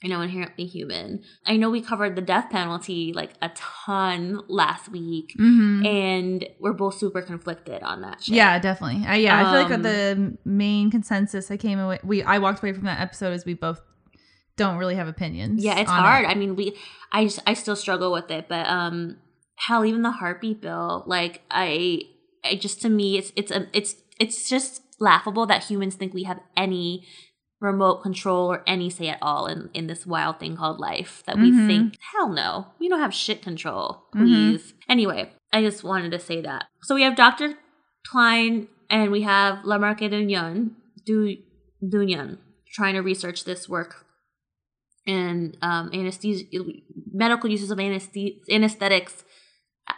you 0.06 0.12
know, 0.12 0.22
inherently 0.22 0.68
human. 0.68 1.24
I 1.48 1.58
know 1.58 1.72
we 1.72 1.82
covered 1.82 2.16
the 2.16 2.22
death 2.22 2.52
penalty 2.52 3.12
like 3.12 3.32
a 3.42 3.50
ton 3.56 4.40
last 4.48 4.88
week, 4.90 5.34
hmm 5.36 5.84
and 5.84 6.48
we're 6.60 6.74
both 6.74 7.00
super 7.00 7.24
conflicted 7.24 7.82
on 7.82 8.02
that 8.02 8.22
shit. 8.22 8.36
Yeah, 8.36 8.60
definitely. 8.60 9.04
I, 9.08 9.16
yeah, 9.16 9.40
I 9.40 9.44
feel 9.52 9.64
like 9.64 9.72
Um, 9.74 9.82
the 9.82 10.38
main 10.46 10.92
consensus 10.92 11.50
I 11.50 11.58
came 11.58 11.80
away 11.80 11.98
we 12.04 12.22
I 12.22 12.38
walked 12.38 12.60
away 12.62 12.72
from 12.74 12.84
that 12.84 13.00
episode 13.00 13.34
is 13.34 13.46
we 13.46 13.56
both 13.56 13.82
don't 14.58 14.78
really 14.78 14.94
have 14.94 15.08
opinions. 15.08 15.64
Yeah, 15.64 15.80
it's 15.80 15.90
hard. 15.90 16.26
it. 16.26 16.28
I 16.28 16.36
mean, 16.36 16.56
we, 16.56 16.78
I, 17.12 17.26
just, 17.26 17.40
I 17.48 17.56
still 17.56 17.76
struggle 17.76 18.12
with 18.12 18.30
it, 18.30 18.48
but 18.48 18.68
um, 18.68 19.18
hell, 19.56 19.84
even 19.84 20.04
the 20.04 20.12
heartbeat 20.12 20.62
bill, 20.62 21.04
like 21.08 21.42
I, 21.50 22.02
I 22.44 22.56
just 22.58 22.80
to 22.84 22.90
me, 22.90 23.18
it's 23.18 23.34
it's 23.36 23.52
a, 23.52 23.68
it's 23.74 23.96
it's 24.20 24.48
just 24.48 24.84
laughable 25.00 25.48
that 25.48 25.64
humans 25.64 25.96
think 25.96 26.14
we 26.14 26.24
have 26.24 26.40
any 26.56 27.06
remote 27.62 28.04
control 28.04 28.52
or 28.52 28.64
any 28.68 28.90
say 28.90 29.08
at 29.08 29.18
all 29.22 29.48
in, 29.48 29.70
in 29.74 29.88
this 29.88 30.06
wild 30.06 30.40
thing 30.40 30.56
called 30.58 30.80
life 30.80 31.24
that 31.26 31.38
we 31.38 31.52
Mhm. 31.52 31.68
think, 31.68 31.98
hell 32.14 32.30
no, 32.30 32.68
we 32.80 32.90
don't 32.90 33.00
have 33.00 33.14
shit 33.14 33.42
control, 33.42 34.04
Mhm. 34.14 34.20
please. 34.20 34.74
Anyway, 34.90 35.32
I 35.54 35.62
just 35.62 35.84
wanted 35.84 36.12
to 36.12 36.20
say 36.20 36.42
that. 36.42 36.66
So 36.84 36.96
we 36.96 37.04
have 37.04 37.16
Dr. 37.16 37.58
Kline 38.08 38.68
and 38.90 39.12
we 39.12 39.22
have 39.22 39.64
Lamarque 39.64 40.04
et 40.04 40.12
Dunyan, 40.12 40.72
Du, 41.06 41.38
Dunyan 41.84 42.38
trying 42.74 42.96
to 42.96 43.02
research 43.02 43.46
this 43.46 43.70
work 43.70 44.06
and 45.08 45.56
um, 45.62 45.90
anesthesia, 45.94 46.46
medical 47.14 47.50
uses 47.50 47.72
of 47.72 47.78
anesthe- 47.78 48.40
anesthetics 48.52 49.24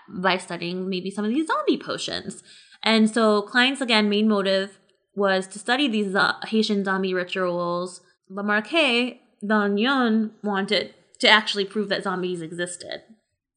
by 0.09 0.37
studying 0.37 0.89
maybe 0.89 1.09
some 1.09 1.25
of 1.25 1.31
these 1.31 1.47
zombie 1.47 1.77
potions. 1.77 2.43
And 2.83 3.09
so 3.09 3.41
Kline's 3.41 3.81
again 3.81 4.09
main 4.09 4.27
motive 4.27 4.79
was 5.17 5.47
to 5.47 5.59
study 5.59 5.87
these 5.87 6.11
zo- 6.11 6.35
Haitian 6.45 6.85
zombie 6.85 7.13
rituals. 7.13 8.01
Lamarque 8.29 9.19
Dunyan 9.43 10.31
wanted 10.43 10.93
to 11.19 11.27
actually 11.27 11.65
prove 11.65 11.89
that 11.89 12.03
zombies 12.03 12.41
existed. 12.41 13.01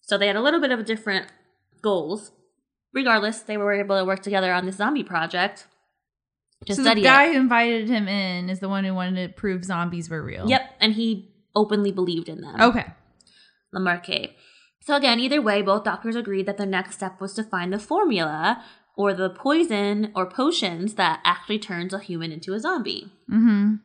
So 0.01 0.17
they 0.17 0.27
had 0.27 0.37
a 0.37 0.43
little 0.43 0.61
bit 0.61 0.73
of 0.73 0.87
different 0.87 1.27
goals. 1.83 2.33
Regardless, 2.95 3.41
they 3.41 3.59
were 3.59 3.75
able 3.75 3.97
to 3.99 4.05
work 4.05 4.23
together 4.23 4.53
on 4.53 4.65
this 4.65 4.77
zombie 4.77 5.05
project 5.05 5.67
to 6.65 6.75
so 6.75 6.83
study 6.83 7.03
the 7.03 7.07
guy 7.07 7.27
it. 7.27 7.35
who 7.35 7.41
invited 7.41 7.89
him 7.89 8.09
in 8.09 8.49
is 8.49 8.61
the 8.61 8.69
one 8.69 8.85
who 8.85 8.95
wanted 8.95 9.29
to 9.29 9.33
prove 9.35 9.65
zombies 9.65 10.09
were 10.09 10.23
real. 10.23 10.49
Yep, 10.49 10.63
and 10.81 10.95
he 10.95 11.31
openly 11.55 11.93
believed 11.93 12.29
in 12.29 12.41
them. 12.41 12.61
Okay. 12.61 12.87
Lamarque. 13.73 14.31
So 14.83 14.97
again, 14.97 15.21
either 15.21 15.43
way, 15.43 15.61
both 15.63 15.85
doctors 15.85 16.17
agreed 16.17 16.47
that 16.47 16.57
the 16.57 16.67
next 16.67 16.95
step 16.95 17.21
was 17.21 17.35
to 17.35 17.45
find 17.45 17.73
the 17.73 17.79
formula 17.79 18.65
or 19.01 19.15
the 19.15 19.31
poison 19.31 20.13
or 20.15 20.27
potions 20.27 20.89
that 20.95 21.21
actually 21.25 21.59
turns 21.59 21.93
a 21.95 21.99
human 22.09 22.31
into 22.37 22.53
a 22.53 22.61
zombie. 22.61 23.05
Mm-hmm. 23.31 23.77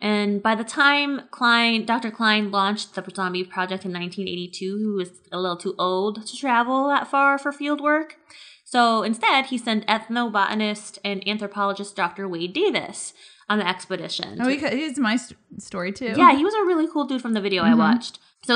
And 0.00 0.42
by 0.42 0.54
the 0.54 0.64
time 0.64 1.22
Kline, 1.30 1.86
Dr. 1.86 2.10
Kline 2.10 2.50
launched 2.50 2.94
the 2.94 3.04
zombie 3.14 3.44
project 3.44 3.84
in 3.84 3.92
1982, 3.92 4.76
he 4.78 4.86
was 4.86 5.10
a 5.32 5.38
little 5.38 5.56
too 5.56 5.74
old 5.78 6.26
to 6.26 6.36
travel 6.36 6.88
that 6.88 7.06
far 7.08 7.38
for 7.38 7.52
field 7.52 7.80
work. 7.80 8.16
So 8.64 9.02
instead, 9.04 9.46
he 9.46 9.58
sent 9.58 9.86
ethnobotanist 9.86 10.98
and 11.04 11.26
anthropologist 11.28 11.94
Dr. 11.94 12.28
Wade 12.28 12.52
Davis 12.52 13.14
on 13.48 13.58
the 13.58 13.68
expedition. 13.68 14.38
Oh, 14.40 14.48
he, 14.48 14.58
he's 14.58 14.98
my 14.98 15.16
st- 15.16 15.38
story 15.58 15.92
too. 15.92 16.14
yeah, 16.16 16.34
he 16.36 16.44
was 16.44 16.54
a 16.54 16.64
really 16.64 16.88
cool 16.92 17.04
dude 17.04 17.22
from 17.22 17.34
the 17.34 17.40
video 17.40 17.62
I 17.62 17.70
Mhm. 17.70 17.78
watched. 17.78 18.18
So 18.44 18.54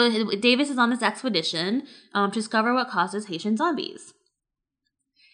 Davis 0.48 0.68
is 0.70 0.78
on 0.78 0.90
this 0.90 1.02
expedition 1.02 1.84
um, 2.12 2.30
to 2.32 2.40
discover 2.40 2.74
what 2.74 2.88
causes 2.90 3.26
Haitian 3.26 3.56
zombies. 3.56 4.12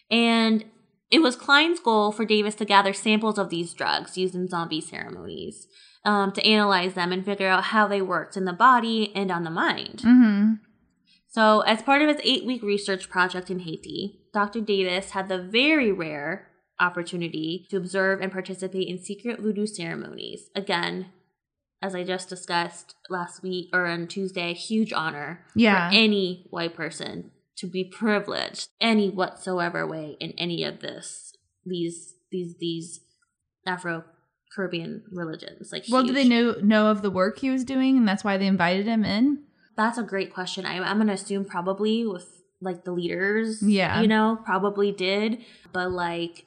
And 0.09 0.65
it 1.11 1.19
was 1.19 1.35
Kline's 1.35 1.79
goal 1.79 2.11
for 2.11 2.25
Davis 2.25 2.55
to 2.55 2.65
gather 2.65 2.93
samples 2.93 3.37
of 3.37 3.49
these 3.49 3.73
drugs 3.73 4.17
used 4.17 4.35
in 4.35 4.47
zombie 4.47 4.81
ceremonies 4.81 5.67
um, 6.03 6.31
to 6.33 6.45
analyze 6.45 6.93
them 6.93 7.11
and 7.11 7.23
figure 7.25 7.47
out 7.47 7.65
how 7.65 7.87
they 7.87 8.01
worked 8.01 8.37
in 8.37 8.45
the 8.45 8.53
body 8.53 9.11
and 9.15 9.31
on 9.31 9.43
the 9.43 9.49
mind. 9.49 9.99
Mm-hmm. 9.99 10.53
So, 11.27 11.61
as 11.61 11.81
part 11.81 12.01
of 12.01 12.07
his 12.07 12.21
eight 12.23 12.45
week 12.45 12.63
research 12.63 13.09
project 13.09 13.49
in 13.49 13.59
Haiti, 13.59 14.21
Dr. 14.33 14.61
Davis 14.61 15.11
had 15.11 15.27
the 15.27 15.37
very 15.41 15.91
rare 15.91 16.47
opportunity 16.79 17.65
to 17.69 17.77
observe 17.77 18.21
and 18.21 18.31
participate 18.31 18.87
in 18.87 18.97
secret 18.99 19.39
voodoo 19.39 19.65
ceremonies. 19.65 20.49
Again, 20.55 21.07
as 21.81 21.93
I 21.93 22.03
just 22.03 22.29
discussed 22.29 22.95
last 23.09 23.43
week 23.43 23.69
or 23.73 23.85
on 23.85 24.07
Tuesday, 24.07 24.53
huge 24.53 24.93
honor 24.93 25.45
Yeah. 25.55 25.89
for 25.89 25.95
any 25.95 26.47
white 26.49 26.75
person 26.75 27.31
to 27.57 27.67
be 27.67 27.83
privileged 27.83 28.69
any 28.81 29.09
whatsoever 29.09 29.85
way 29.87 30.17
in 30.19 30.31
any 30.37 30.63
of 30.63 30.79
this 30.81 31.33
these 31.65 32.13
these 32.31 32.55
these 32.59 32.99
Afro 33.65 34.03
Caribbean 34.55 35.03
religions. 35.11 35.71
Like, 35.71 35.85
Well, 35.89 36.03
did 36.03 36.15
they 36.15 36.27
know 36.27 36.55
know 36.61 36.87
of 36.87 37.01
the 37.01 37.09
work 37.11 37.39
he 37.39 37.49
was 37.49 37.63
doing, 37.63 37.97
and 37.97 38.07
that's 38.07 38.23
why 38.23 38.37
they 38.37 38.47
invited 38.47 38.85
him 38.85 39.03
in? 39.03 39.43
That's 39.75 39.97
a 39.97 40.03
great 40.03 40.33
question. 40.33 40.65
I, 40.65 40.77
I'm 40.77 40.97
going 40.97 41.07
to 41.07 41.13
assume 41.13 41.43
probably 41.45 42.05
with 42.05 42.27
like 42.61 42.85
the 42.85 42.93
leaders, 42.93 43.61
Yeah. 43.61 43.99
you 44.01 44.07
know, 44.07 44.39
probably 44.45 44.91
did, 44.93 45.39
but 45.73 45.91
like 45.91 46.45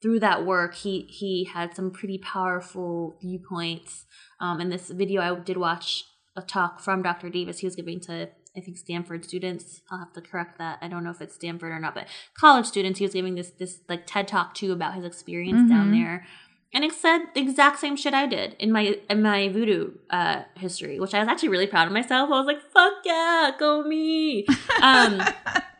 through 0.00 0.20
that 0.20 0.44
work, 0.46 0.74
he 0.74 1.02
he 1.10 1.44
had 1.44 1.74
some 1.74 1.90
pretty 1.90 2.18
powerful 2.18 3.16
viewpoints. 3.20 4.04
Um, 4.40 4.60
in 4.60 4.68
this 4.68 4.90
video, 4.90 5.20
I 5.22 5.38
did 5.40 5.56
watch 5.56 6.04
a 6.36 6.42
talk 6.42 6.80
from 6.80 7.02
Dr. 7.02 7.28
Davis. 7.30 7.58
He 7.58 7.66
was 7.66 7.76
giving 7.76 8.00
to 8.00 8.28
I 8.56 8.60
think 8.60 8.76
Stanford 8.76 9.24
students. 9.24 9.80
I'll 9.90 9.98
have 9.98 10.12
to 10.12 10.20
correct 10.20 10.58
that. 10.58 10.78
I 10.82 10.88
don't 10.88 11.04
know 11.04 11.10
if 11.10 11.20
it's 11.22 11.34
Stanford 11.34 11.72
or 11.72 11.78
not, 11.78 11.94
but 11.94 12.06
college 12.34 12.66
students. 12.66 12.98
He 12.98 13.04
was 13.04 13.14
giving 13.14 13.34
this 13.34 13.50
this 13.50 13.80
like 13.88 14.06
TED 14.06 14.28
talk 14.28 14.54
too 14.54 14.72
about 14.72 14.94
his 14.94 15.04
experience 15.04 15.68
down 15.70 15.88
Mhm. 15.88 15.92
there. 15.92 16.26
And 16.74 16.84
it 16.84 16.92
said 16.92 17.26
the 17.34 17.40
exact 17.40 17.80
same 17.80 17.96
shit 17.96 18.14
I 18.14 18.26
did 18.26 18.56
in 18.58 18.72
my 18.72 18.98
in 19.08 19.22
my 19.22 19.48
voodoo 19.48 19.92
uh, 20.10 20.42
history, 20.56 21.00
which 21.00 21.14
I 21.14 21.18
was 21.20 21.28
actually 21.28 21.50
really 21.50 21.66
proud 21.66 21.86
of 21.86 21.92
myself. 21.92 22.28
I 22.30 22.38
was 22.38 22.46
like, 22.46 22.62
"Fuck 22.72 22.94
yeah, 23.04 23.50
go 23.58 23.82
me!" 23.84 24.46
Um, 24.82 25.20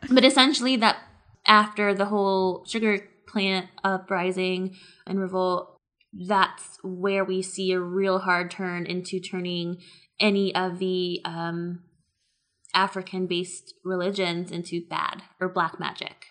but 0.09 0.23
essentially, 0.23 0.75
that 0.77 0.97
after 1.47 1.93
the 1.93 2.05
whole 2.05 2.63
sugar 2.65 3.07
plant 3.27 3.67
uprising 3.83 4.75
and 5.07 5.19
revolt, 5.19 5.77
that's 6.13 6.77
where 6.83 7.25
we 7.25 7.41
see 7.41 7.71
a 7.71 7.79
real 7.79 8.19
hard 8.19 8.51
turn 8.51 8.85
into 8.85 9.19
turning 9.19 9.77
any 10.19 10.53
of 10.55 10.77
the 10.79 11.19
um, 11.25 11.79
African-based 12.73 13.73
religions 13.83 14.51
into 14.51 14.81
bad 14.89 15.23
or 15.39 15.49
black 15.49 15.79
magic. 15.79 16.25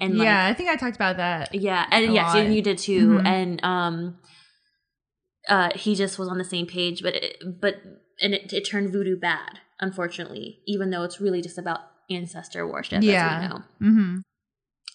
And 0.00 0.16
like, 0.16 0.24
yeah, 0.26 0.46
I 0.46 0.54
think 0.54 0.70
I 0.70 0.76
talked 0.76 0.96
about 0.96 1.18
that. 1.18 1.54
yeah, 1.54 1.86
and 1.90 2.14
yes, 2.14 2.34
lot. 2.34 2.46
you 2.48 2.62
did 2.62 2.78
too. 2.78 3.08
Mhm. 3.18 3.26
And 3.26 3.64
um, 3.64 4.18
uh, 5.48 5.70
he 5.74 5.94
just 5.94 6.18
was 6.18 6.28
on 6.28 6.38
the 6.38 6.44
same 6.44 6.66
page, 6.66 7.02
but 7.02 7.14
it, 7.14 7.36
but 7.60 7.76
and 8.20 8.34
it, 8.34 8.52
it 8.52 8.62
turned 8.62 8.92
voodoo 8.92 9.18
bad, 9.18 9.60
unfortunately, 9.80 10.60
even 10.66 10.90
though 10.90 11.02
it's 11.02 11.20
really 11.20 11.42
just 11.42 11.58
about 11.58 11.80
ancestor 12.10 12.66
worship, 12.66 13.02
Yeah. 13.02 13.26
as 13.26 13.42
we 13.42 13.48
know. 13.48 13.62
Mm-hmm. 13.92 14.16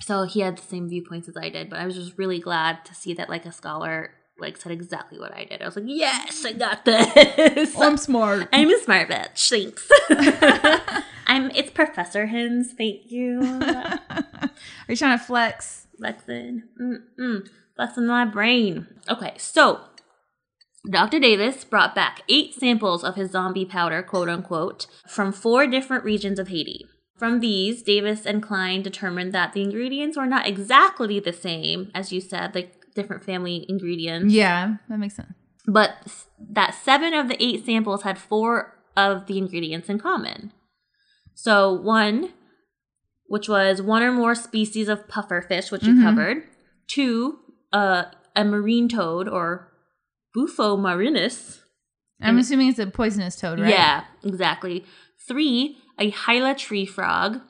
So 0.02 0.24
he 0.24 0.42
had 0.42 0.58
the 0.58 0.62
same 0.64 0.90
viewpoints 0.90 1.30
as 1.30 1.38
I 1.38 1.50
did, 1.50 1.70
but 1.70 1.80
I 1.80 1.86
was 1.86 1.96
just 1.96 2.18
really 2.18 2.40
glad 2.40 2.84
to 2.86 2.94
see 2.96 3.14
that 3.14 3.30
like 3.30 3.46
a 3.46 3.52
scholar 3.52 4.12
like 4.38 4.58
said 4.58 4.72
exactly 4.72 5.20
what 5.20 5.34
I 5.34 5.46
did. 5.46 5.62
I 5.62 5.66
was 5.66 5.76
like, 5.76 5.86
yes, 5.88 6.44
I 6.46 6.54
got 6.54 6.86
this. 6.86 7.74
Oh, 7.78 7.84
I'm 7.84 7.98
smart. 7.98 8.50
I'm 8.54 8.70
a 8.70 8.80
smart 8.80 9.10
bitch. 9.10 9.50
Thanks. 9.50 9.90
I'm. 11.28 11.52
It's 11.52 11.72
Professor 11.72 12.28
Hins. 12.28 12.74
Thank 12.74 13.12
you. 13.12 13.40
Are 13.64 14.52
you 14.88 14.96
trying 14.96 15.18
to 15.18 15.24
flex? 15.24 15.88
Flexing. 15.98 16.64
Mm-mm. 16.80 17.48
Flexing 17.76 18.08
my 18.08 18.26
brain. 18.26 18.88
Okay, 19.10 19.34
so 19.38 19.82
Dr. 20.90 21.20
Davis 21.20 21.64
brought 21.64 21.96
back 21.96 22.22
eight 22.30 22.54
samples 22.54 23.04
of 23.04 23.16
his 23.16 23.32
zombie 23.32 23.66
powder, 23.66 24.04
quote 24.04 24.30
unquote, 24.30 24.88
from 25.08 25.32
four 25.32 25.66
different 25.68 26.04
regions 26.04 26.38
of 26.38 26.50
Haiti. 26.50 26.86
From 27.18 27.40
these, 27.40 27.82
Davis 27.82 28.26
and 28.26 28.44
Kline 28.44 28.82
determined 28.82 29.32
that 29.34 29.54
the 29.54 29.62
ingredients 29.62 30.18
were 30.18 30.26
not 30.26 30.48
exactly 30.48 31.20
the 31.20 31.32
same, 31.32 31.90
as 31.96 32.12
you 32.12 32.20
said, 32.20 32.54
like 32.54 32.85
different 32.96 33.24
family 33.24 33.66
ingredients, 33.70 34.34
Yeah, 34.34 34.78
that 34.90 34.98
makes 34.98 35.16
sense. 35.16 35.34
but 35.68 36.26
that 36.40 36.74
seven 36.74 37.14
of 37.14 37.28
the 37.28 37.42
eight 37.44 37.66
samples 37.66 38.02
had 38.04 38.18
four 38.18 38.74
of 38.98 39.28
the 39.28 39.38
ingredients 39.38 39.90
in 39.90 40.00
common. 40.00 40.52
So, 41.34 41.74
one, 41.74 42.30
which 43.28 43.50
was 43.50 43.82
one 43.82 44.02
or 44.02 44.12
more 44.12 44.36
species 44.36 44.88
of 44.88 45.08
pufferfish, 45.08 45.72
which 45.72 45.84
you 45.84 45.94
Mhm. 45.96 46.02
covered. 46.04 46.44
Two, 46.88 47.40
uh, 47.74 48.06
a 48.36 48.44
marine 48.46 48.88
toad 48.88 49.28
or 49.28 49.72
Bufo 50.34 50.76
marinus. 50.78 51.62
I'm 52.22 52.38
assuming 52.38 52.70
it's 52.70 52.80
a 52.80 52.88
poisonous 52.88 53.36
toad, 53.38 53.60
right? 53.60 53.70
Yeah, 53.70 54.04
exactly. 54.24 54.86
Three, 55.28 55.78
a 56.00 56.10
hyla 56.10 56.56
tree 56.56 56.86
frog. 56.86 57.42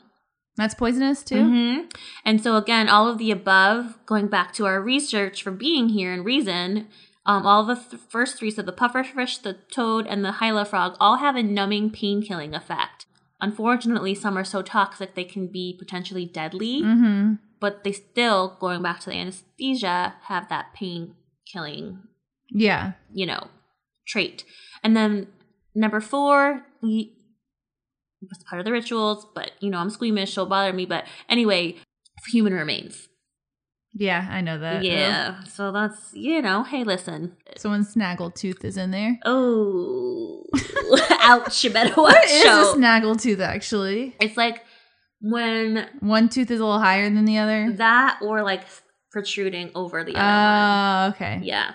That's 0.58 0.74
poisonous 0.76 1.24
too? 1.24 1.36
Mhm. 1.36 1.94
And 2.24 2.42
so, 2.42 2.56
again, 2.56 2.88
all 2.88 3.08
of 3.10 3.18
the 3.18 3.32
above, 3.32 3.98
going 4.06 4.28
back 4.28 4.54
to 4.54 4.66
our 4.66 4.82
research 4.82 5.44
for 5.44 5.52
being 5.52 5.90
here 5.90 6.14
and 6.14 6.24
reason, 6.24 6.88
um, 7.26 7.46
all 7.46 7.66
the 7.66 7.76
th- 7.76 8.02
first 8.08 8.38
three, 8.38 8.52
so 8.52 8.62
the 8.62 8.72
pufferfish, 8.72 9.42
the 9.42 9.54
toad, 9.72 10.08
and 10.08 10.24
the 10.24 10.34
hyla 10.34 10.64
frog, 10.64 10.96
all 11.00 11.18
have 11.18 11.36
a 11.36 11.44
numbing, 11.44 11.90
pain 11.90 12.22
killing 12.22 12.54
effect. 12.56 13.06
Unfortunately, 13.42 14.16
some 14.16 14.38
are 14.38 14.44
so 14.46 14.62
toxic 14.62 15.14
they 15.14 15.24
can 15.26 15.48
be 15.48 15.76
potentially 15.78 16.26
deadly, 16.26 16.82
Mm-hmm. 16.82 17.34
but 17.60 17.84
they 17.84 17.92
still, 17.92 18.56
going 18.60 18.82
back 18.82 19.00
to 19.02 19.10
the 19.10 19.16
anesthesia, 19.18 20.16
have 20.24 20.48
that 20.50 20.74
pain 20.74 21.16
killing 21.52 22.00
Yeah. 22.50 22.94
you 23.14 23.26
know, 23.26 23.48
trait. 24.08 24.46
And 24.84 24.96
then 24.96 25.28
number 25.74 26.00
four, 26.00 26.66
we 26.82 27.15
was 28.30 28.44
part 28.50 28.60
of 28.60 28.66
the 28.66 28.72
rituals, 28.72 29.26
but 29.36 29.52
you 29.60 29.70
know, 29.70 29.78
I'm 29.80 29.90
squeamish, 29.90 30.34
so 30.34 30.46
bother 30.46 30.74
me. 30.74 30.86
But 30.86 31.06
anyway, 31.30 31.76
human 32.28 32.54
remains. 32.54 33.08
Yeah, 33.98 34.28
I 34.30 34.42
know 34.42 34.60
that. 34.60 34.84
yeah. 34.84 35.44
So 35.46 35.72
that's 35.72 36.12
you 36.14 36.42
know, 36.42 36.64
hey 36.64 36.84
listen. 36.84 37.38
Someone's 37.56 37.96
snaggletooth 37.96 38.64
is 38.66 38.76
in 38.78 38.92
there. 38.92 39.18
Oh 39.24 40.44
ouch, 41.22 41.64
you 41.64 41.70
better 41.70 41.90
watch 42.02 42.14
What 42.14 42.26
is 42.26 42.46
out. 42.46 42.76
a 42.76 42.78
snaggletooth 42.80 43.40
actually? 43.40 44.16
It's 44.20 44.36
like 44.36 44.64
when 45.22 45.88
One 46.02 46.28
tooth 46.28 46.52
is 46.52 46.60
a 46.60 46.66
little 46.66 46.80
higher 46.82 47.10
than 47.10 47.24
the 47.26 47.38
other. 47.38 47.72
that 47.78 48.20
or 48.22 48.44
like 48.44 48.64
protruding 49.12 49.72
over 49.76 50.04
the 50.04 50.14
other. 50.16 51.10
Oh, 51.10 51.16
okay. 51.16 51.40
Yeah. 51.42 51.72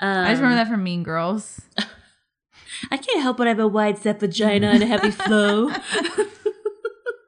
Um, 0.00 0.24
I 0.24 0.30
just 0.30 0.40
remember 0.40 0.62
that 0.62 0.68
from 0.70 0.84
Mean 0.84 1.02
Girls. 1.02 1.60
I 2.90 2.96
can't 2.96 3.22
help 3.22 3.36
but 3.36 3.46
have 3.46 3.58
a 3.58 3.68
wide 3.68 3.98
set 3.98 4.20
vagina 4.20 4.68
and 4.68 4.82
a 4.82 4.86
heavy 4.86 5.10
flow. 5.26 5.70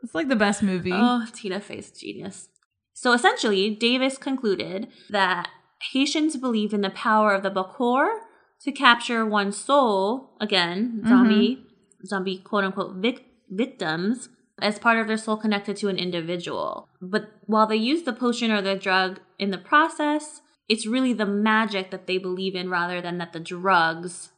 It's 0.03 0.15
like 0.15 0.29
the 0.29 0.37
best 0.37 0.63
movie. 0.63 0.93
oh, 0.93 1.27
Tina 1.33 1.61
Fey's 1.61 1.91
genius. 1.91 2.49
So 2.93 3.13
essentially, 3.13 3.75
Davis 3.75 4.17
concluded 4.17 4.89
that 5.11 5.49
Haitians 5.93 6.37
believe 6.37 6.73
in 6.73 6.81
the 6.81 6.91
power 6.91 7.35
of 7.35 7.43
the 7.43 7.51
Bakor 7.51 8.19
to 8.61 8.73
capture 8.73 9.27
one's 9.27 9.57
soul, 9.57 10.37
again, 10.41 10.99
mm-hmm. 10.99 11.09
zombie, 11.09 11.67
zombie 12.07 12.39
quote 12.39 12.65
unquote 12.65 12.97
vic- 12.97 13.27
victims, 13.51 14.29
as 14.63 14.79
part 14.79 14.99
of 14.99 15.09
their 15.09 15.17
soul 15.17 15.37
connected 15.37 15.77
to 15.79 15.89
an 15.89 15.99
individual. 15.99 16.89
But 17.03 17.31
while 17.47 17.67
they 17.67 17.77
use 17.77 18.05
the 18.05 18.13
potion 18.13 18.51
or 18.51 18.63
the 18.63 18.77
drug 18.77 19.21
in 19.39 19.51
the 19.51 19.59
process, 19.59 20.41
it's 20.69 20.87
really 20.87 21.13
the 21.13 21.27
magic 21.27 21.91
that 21.91 22.07
they 22.07 22.19
believe 22.19 22.55
in 22.55 22.71
rather 22.71 23.01
than 23.01 23.19
that 23.19 23.33
the 23.33 23.41
drugs 23.41 24.31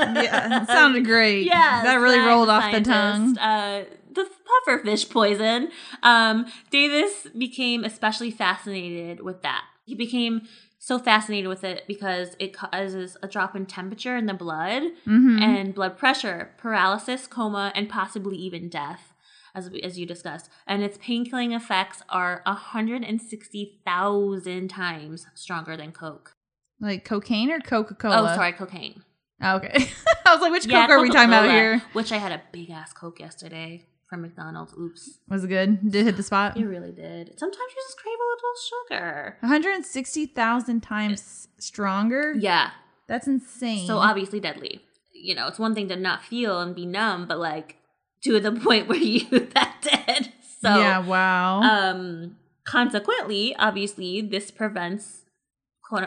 Yeah. 0.00 0.62
It 0.62 0.66
sounded 0.66 1.04
great. 1.04 1.46
Yeah, 1.46 1.82
That 1.84 1.96
really 1.96 2.18
rolled 2.18 2.48
off 2.48 2.72
the 2.72 2.80
tongue. 2.80 3.36
Uh, 3.38 3.84
the 4.12 4.26
pufferfish 4.66 5.10
poison. 5.10 5.70
Um, 6.02 6.46
Davis 6.70 7.26
became 7.36 7.84
especially 7.84 8.30
fascinated 8.30 9.22
with 9.22 9.42
that. 9.42 9.64
He 9.84 9.94
became 9.94 10.42
so 10.78 10.98
fascinated 10.98 11.48
with 11.48 11.64
it 11.64 11.84
because 11.86 12.34
it 12.38 12.54
causes 12.54 13.16
a 13.22 13.28
drop 13.28 13.54
in 13.54 13.66
temperature 13.66 14.16
in 14.16 14.26
the 14.26 14.34
blood 14.34 14.82
hmm 15.04 15.38
and 15.42 15.74
blood 15.74 15.98
pressure, 15.98 16.52
paralysis, 16.56 17.26
coma, 17.26 17.72
and 17.74 17.88
possibly 17.88 18.36
even 18.38 18.68
death, 18.68 19.09
as 19.54 19.70
we, 19.70 19.80
as 19.82 19.98
you 19.98 20.06
discussed. 20.06 20.48
And 20.66 20.82
its 20.82 20.98
pain 20.98 21.24
killing 21.24 21.52
effects 21.52 22.02
are 22.08 22.42
160,000 22.46 24.68
times 24.68 25.26
stronger 25.34 25.76
than 25.76 25.92
Coke. 25.92 26.34
Like 26.80 27.04
cocaine 27.04 27.50
or 27.50 27.60
Coca 27.60 27.94
Cola? 27.94 28.32
Oh, 28.32 28.34
sorry, 28.34 28.52
cocaine. 28.52 29.02
Oh, 29.42 29.56
okay. 29.56 29.88
I 30.26 30.34
was 30.34 30.40
like, 30.42 30.52
which 30.52 30.66
Yeah, 30.66 30.82
Coke 30.86 30.90
are 30.90 31.00
we 31.00 31.08
talking 31.10 31.28
about 31.28 31.50
here? 31.50 31.82
Which 31.92 32.12
I 32.12 32.18
had 32.18 32.32
a 32.32 32.42
big 32.52 32.70
ass 32.70 32.92
Coke 32.92 33.20
yesterday 33.20 33.86
from 34.08 34.22
McDonald's. 34.22 34.72
Oops. 34.78 35.18
Was 35.28 35.44
it 35.44 35.48
good? 35.48 35.82
Did 35.90 36.00
it 36.00 36.04
hit 36.04 36.16
the 36.16 36.22
spot? 36.22 36.56
It 36.56 36.64
really 36.66 36.92
did. 36.92 37.38
Sometimes 37.38 37.70
you 37.70 37.76
just 37.86 37.98
crave 37.98 38.16
a 38.18 38.26
little 38.34 38.54
sugar. 38.98 39.36
160,000 39.40 40.80
times 40.80 41.48
stronger? 41.58 42.34
Yeah. 42.36 42.70
That's 43.06 43.26
insane. 43.26 43.86
So 43.86 43.98
obviously 43.98 44.40
deadly. 44.40 44.80
You 45.12 45.34
know, 45.34 45.48
it's 45.48 45.58
one 45.58 45.74
thing 45.74 45.88
to 45.88 45.96
not 45.96 46.22
feel 46.22 46.60
and 46.60 46.74
be 46.74 46.86
numb, 46.86 47.26
but 47.26 47.38
like 47.38 47.76
to 48.24 48.40
the 48.40 48.52
point 48.64 48.88
where 48.88 48.98
you 48.98 49.28
that 49.54 49.76
dead. 49.82 50.32
So 50.60 50.68
yeah, 50.78 50.98
wow. 50.98 51.60
um 51.60 52.36
consequently, 52.64 53.54
obviously, 53.56 54.20
this 54.20 54.50
prevents 54.50 55.22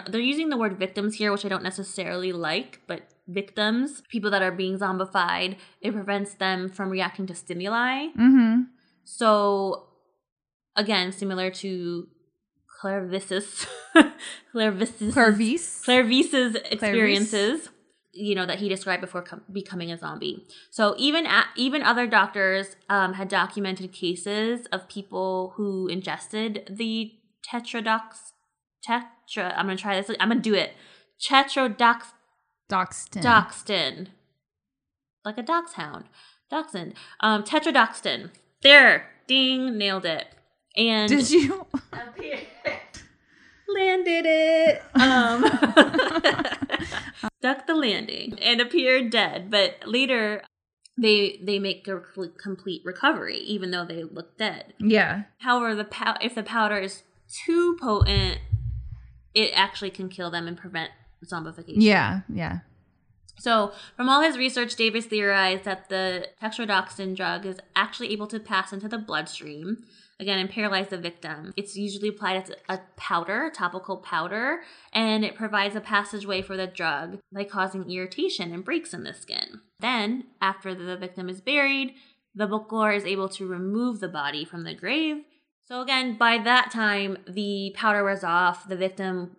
they're 0.07 0.21
using 0.21 0.49
the 0.49 0.57
word 0.57 0.79
victims 0.79 1.15
here, 1.15 1.31
which 1.31 1.45
I 1.45 1.49
don't 1.49 1.63
necessarily 1.63 2.31
like, 2.31 2.79
but 2.87 3.01
victims, 3.27 4.01
people 4.09 4.31
that 4.31 4.41
are 4.41 4.51
being 4.51 4.77
zombified, 4.77 5.57
it 5.81 5.93
prevents 5.93 6.35
them 6.35 6.69
from 6.69 6.89
reacting 6.89 7.27
to 7.27 7.35
stimuli. 7.35 8.07
mm-hmm. 8.17 8.61
So, 9.03 9.87
again, 10.75 11.11
similar 11.11 11.51
to 11.51 12.07
Clairvisus, 12.81 13.67
Clairvisus, 14.51 15.13
Clairvice? 15.13 15.83
Clairvice's 15.83 16.55
experiences, 16.55 17.69
you 18.13 18.35
know, 18.35 18.45
that 18.45 18.59
he 18.59 18.69
described 18.69 19.01
before 19.01 19.23
com- 19.23 19.43
becoming 19.51 19.91
a 19.91 19.97
zombie. 19.97 20.45
So 20.69 20.95
even 20.97 21.25
at, 21.25 21.47
even 21.55 21.81
other 21.81 22.07
doctors 22.07 22.75
um, 22.89 23.13
had 23.13 23.27
documented 23.27 23.91
cases 23.91 24.67
of 24.71 24.87
people 24.87 25.53
who 25.55 25.87
ingested 25.87 26.67
the 26.69 27.13
tetradox 27.51 28.31
tetra. 28.87 29.53
I'm 29.57 29.65
gonna 29.65 29.77
try 29.77 29.99
this. 29.99 30.15
I'm 30.19 30.29
gonna 30.29 30.41
do 30.41 30.53
it. 30.53 30.73
Tetrodox 31.27 32.03
Doxton. 32.69 33.21
Doxton. 33.21 34.07
Like 35.25 35.37
a 35.37 35.43
dachshund. 35.43 36.05
Dachshund. 36.49 36.93
Um, 37.19 37.43
tetrodoxtin. 37.43 38.31
There. 38.61 39.09
Ding. 39.27 39.77
Nailed 39.77 40.05
it. 40.05 40.27
And 40.75 41.09
Did 41.09 41.29
you? 41.29 41.65
landed 43.67 44.25
it. 44.27 44.83
Um, 44.95 45.43
stuck 47.39 47.67
the 47.67 47.75
landing 47.75 48.37
and 48.41 48.61
appeared 48.61 49.09
dead. 49.09 49.49
But 49.49 49.75
later, 49.85 50.43
they 50.97 51.39
they 51.43 51.59
make 51.59 51.87
a 51.87 51.99
complete 52.41 52.81
recovery, 52.85 53.37
even 53.37 53.71
though 53.71 53.85
they 53.85 54.03
look 54.03 54.37
dead. 54.37 54.73
yeah. 54.79 55.23
However, 55.39 55.75
the 55.75 55.85
pow- 55.85 56.17
if 56.21 56.35
the 56.35 56.43
powder 56.43 56.77
is 56.77 57.03
too 57.45 57.77
potent, 57.81 58.39
it 59.33 59.51
actually 59.55 59.89
can 59.89 60.09
kill 60.09 60.29
them 60.29 60.47
and 60.47 60.57
prevent 60.57 60.91
zombification. 61.25 61.75
Yeah. 61.77 62.21
Yeah. 62.31 62.59
So, 63.39 63.71
from 63.97 64.07
all 64.09 64.21
his 64.21 64.37
research, 64.37 64.75
Davis 64.75 65.05
theorized 65.07 65.63
that 65.63 65.89
the 65.89 66.27
tetrodotoxin 66.41 67.15
drug 67.15 67.45
is 67.47 67.57
actually 67.75 68.11
able 68.13 68.27
to 68.27 68.39
pass 68.39 68.71
into 68.71 68.87
the 68.87 68.99
bloodstream, 68.99 69.83
again, 70.19 70.39
and 70.39 70.49
paralyze 70.49 70.89
the 70.89 70.97
victim. 70.97 71.53
It's 71.57 71.75
usually 71.75 72.09
applied 72.09 72.43
as 72.43 72.51
a 72.69 72.79
powder, 72.95 73.51
topical 73.53 73.97
powder, 73.97 74.61
and 74.91 75.25
it 75.25 75.35
provides 75.35 75.75
a 75.75 75.81
passageway 75.81 76.41
for 76.41 76.55
the 76.55 76.67
drug 76.67 77.19
by 77.33 77.43
causing 77.43 77.89
irritation 77.89 78.53
and 78.53 78.63
breaks 78.63 78.93
in 78.93 79.03
the 79.03 79.13
skin. 79.13 79.61
Then, 79.79 80.25
after 80.41 80.73
the 80.73 80.97
victim 80.97 81.29
is 81.29 81.41
buried, 81.41 81.95
the 82.35 82.47
Bokor 82.47 82.95
is 82.95 83.05
able 83.05 83.29
to 83.29 83.47
remove 83.47 83.99
the 83.99 84.07
body 84.07 84.45
from 84.45 84.63
the 84.63 84.73
grave. 84.73 85.17
So, 85.65 85.81
again, 85.81 86.17
by 86.17 86.37
that 86.39 86.71
time, 86.71 87.17
the 87.27 87.73
powder 87.75 88.03
wears 88.03 88.23
off, 88.23 88.67
the 88.67 88.75
victim 88.75 89.37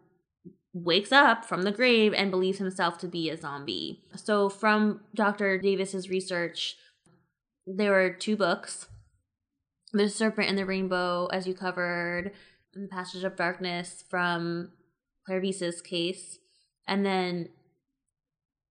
wakes 0.72 1.12
up 1.12 1.44
from 1.44 1.62
the 1.62 1.72
grave 1.72 2.12
and 2.12 2.30
believes 2.30 2.58
himself 2.58 2.98
to 2.98 3.06
be 3.06 3.30
a 3.30 3.36
zombie. 3.36 4.02
So, 4.16 4.48
from 4.48 5.00
Dr. 5.14 5.58
Davis's 5.58 6.10
research, 6.10 6.76
there 7.66 7.92
were 7.92 8.10
two 8.10 8.36
books 8.36 8.88
The 9.94 10.08
Serpent 10.08 10.48
and 10.48 10.58
the 10.58 10.66
Rainbow, 10.66 11.26
as 11.32 11.46
you 11.46 11.54
covered, 11.54 12.32
and 12.74 12.84
The 12.84 12.88
Passage 12.88 13.22
of 13.22 13.36
Darkness 13.36 14.02
from 14.10 14.72
Clairvius's 15.24 15.80
case, 15.80 16.38
and 16.88 17.06
then, 17.06 17.48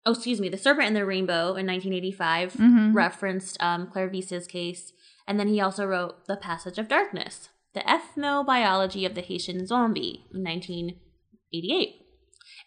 oh, 0.04 0.12
excuse 0.12 0.38
me, 0.38 0.50
The 0.50 0.58
Serpent 0.58 0.86
and 0.86 0.94
the 0.96 1.06
Rainbow 1.06 1.54
in 1.56 1.66
1985 1.66 2.52
Mhm. 2.54 2.94
referenced 2.94 3.56
um, 3.62 3.90
Clairvius's 3.90 4.46
case, 4.46 4.92
and 5.26 5.40
then 5.40 5.48
he 5.48 5.60
also 5.60 5.86
wrote 5.86 6.26
The 6.26 6.36
Passage 6.36 6.78
of 6.78 6.88
Darkness, 6.88 7.48
The 7.72 7.80
Ethnobiology 7.80 9.06
of 9.06 9.14
the 9.14 9.22
Haitian 9.22 9.66
Zombie 9.66 10.26
in 10.32 10.42
1988. 10.42 12.02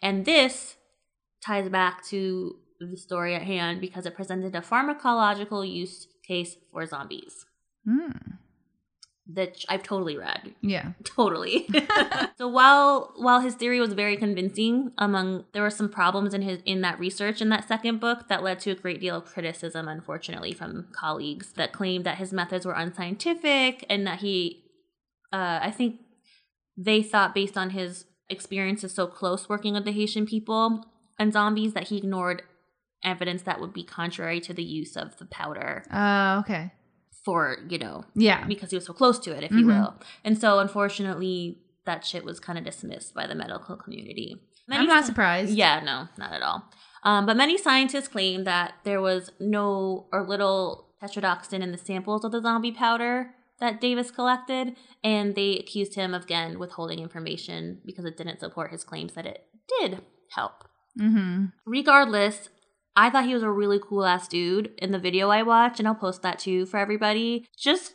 And 0.02 0.24
this 0.24 0.76
ties 1.46 1.68
back 1.68 2.04
to 2.06 2.58
the 2.80 2.96
story 2.96 3.34
at 3.36 3.42
hand 3.42 3.80
because 3.80 4.04
it 4.04 4.14
presented 4.16 4.54
a 4.56 4.60
pharmacological 4.60 5.62
use 5.68 6.08
case 6.26 6.56
for 6.72 6.84
zombies 6.86 7.44
Hmm. 7.84 8.10
That 9.28 9.64
I've 9.68 9.82
totally 9.82 10.16
read. 10.16 10.54
Yeah. 10.62 10.92
Totally. 11.04 11.68
so 12.38 12.48
while 12.48 13.12
while 13.16 13.40
his 13.40 13.54
theory 13.54 13.78
was 13.78 13.92
very 13.92 14.16
convincing, 14.16 14.92
among 14.96 15.44
there 15.52 15.62
were 15.62 15.70
some 15.70 15.90
problems 15.90 16.32
in 16.32 16.42
his 16.42 16.60
in 16.64 16.80
that 16.80 16.98
research 16.98 17.42
in 17.42 17.50
that 17.50 17.68
second 17.68 18.00
book 18.00 18.28
that 18.28 18.42
led 18.42 18.58
to 18.60 18.70
a 18.70 18.74
great 18.74 19.00
deal 19.00 19.16
of 19.16 19.26
criticism, 19.26 19.86
unfortunately, 19.86 20.52
from 20.54 20.88
colleagues 20.92 21.52
that 21.52 21.72
claimed 21.72 22.06
that 22.06 22.16
his 22.16 22.32
methods 22.32 22.64
were 22.64 22.72
unscientific 22.72 23.84
and 23.90 24.06
that 24.06 24.20
he, 24.20 24.64
uh, 25.32 25.58
I 25.62 25.70
think, 25.70 26.00
they 26.76 27.02
thought 27.02 27.34
based 27.34 27.58
on 27.58 27.70
his 27.70 28.06
experiences 28.30 28.94
so 28.94 29.06
close 29.06 29.48
working 29.48 29.74
with 29.74 29.84
the 29.84 29.92
Haitian 29.92 30.24
people 30.26 30.86
and 31.18 31.32
zombies 31.32 31.74
that 31.74 31.88
he 31.88 31.98
ignored 31.98 32.42
evidence 33.04 33.42
that 33.42 33.60
would 33.60 33.72
be 33.72 33.84
contrary 33.84 34.40
to 34.40 34.52
the 34.52 34.62
use 34.62 34.96
of 34.96 35.16
the 35.18 35.24
powder 35.26 35.84
Uh, 35.90 36.40
okay. 36.40 36.72
For 37.24 37.58
you 37.68 37.78
know 37.78 38.04
Yeah. 38.14 38.46
because 38.46 38.70
he 38.70 38.76
was 38.76 38.86
so 38.86 38.92
close 38.92 39.18
to 39.20 39.36
it, 39.36 39.42
if 39.44 39.50
you 39.52 39.64
Mhm. 39.64 39.66
will. 39.66 39.94
And 40.24 40.38
so, 40.38 40.58
unfortunately, 40.58 41.58
that 41.84 42.04
shit 42.04 42.24
was 42.24 42.38
kind 42.40 42.58
of 42.58 42.64
dismissed 42.64 43.14
by 43.14 43.26
the 43.26 43.34
medical 43.34 43.76
community. 43.76 44.40
Many 44.66 44.82
I'm 44.82 44.86
not 44.88 45.04
sci- 45.04 45.06
surprised. 45.08 45.52
Yeah, 45.52 45.80
no, 45.80 46.08
not 46.18 46.32
at 46.32 46.42
all. 46.42 46.64
Um, 47.04 47.26
but 47.26 47.36
many 47.36 47.56
scientists 47.56 48.08
claim 48.08 48.44
that 48.44 48.74
there 48.84 49.00
was 49.00 49.30
no 49.40 50.08
or 50.12 50.26
little 50.26 50.88
tetrodotoxin 51.02 51.60
in 51.62 51.70
the 51.72 51.78
samples 51.78 52.24
of 52.24 52.32
the 52.32 52.40
zombie 52.42 52.72
powder 52.72 53.34
that 53.60 53.80
Davis 53.80 54.10
collected, 54.10 54.76
and 55.02 55.34
they 55.34 55.58
accused 55.58 55.94
him 55.94 56.12
of 56.14 56.24
again 56.24 56.58
withholding 56.58 56.98
information 57.00 57.80
because 57.86 58.04
it 58.04 58.16
didn't 58.16 58.40
support 58.40 58.70
his 58.70 58.84
claims 58.84 59.14
that 59.14 59.26
it 59.26 59.46
did 59.80 60.02
help. 60.32 60.64
Mm-hmm. 61.00 61.46
Regardless, 61.66 62.48
I 62.98 63.10
thought 63.10 63.26
he 63.26 63.34
was 63.34 63.44
a 63.44 63.50
really 63.50 63.78
cool 63.78 64.04
ass 64.04 64.26
dude 64.26 64.72
in 64.76 64.90
the 64.90 64.98
video 64.98 65.28
I 65.28 65.44
watched, 65.44 65.78
and 65.78 65.86
I'll 65.86 65.94
post 65.94 66.22
that 66.22 66.40
too 66.40 66.66
for 66.66 66.78
everybody. 66.78 67.46
Just, 67.56 67.94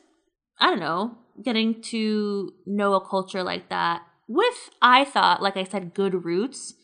I 0.60 0.70
don't 0.70 0.80
know, 0.80 1.18
getting 1.44 1.82
to 1.84 2.54
know 2.66 2.94
a 2.94 3.06
culture 3.06 3.44
like 3.44 3.68
that 3.68 4.04
with, 4.30 4.70
I 4.82 5.04
thought, 5.04 5.42
like 5.42 5.58
I 5.58 5.66
said, 5.66 5.94
good 5.94 6.24
roots 6.24 6.76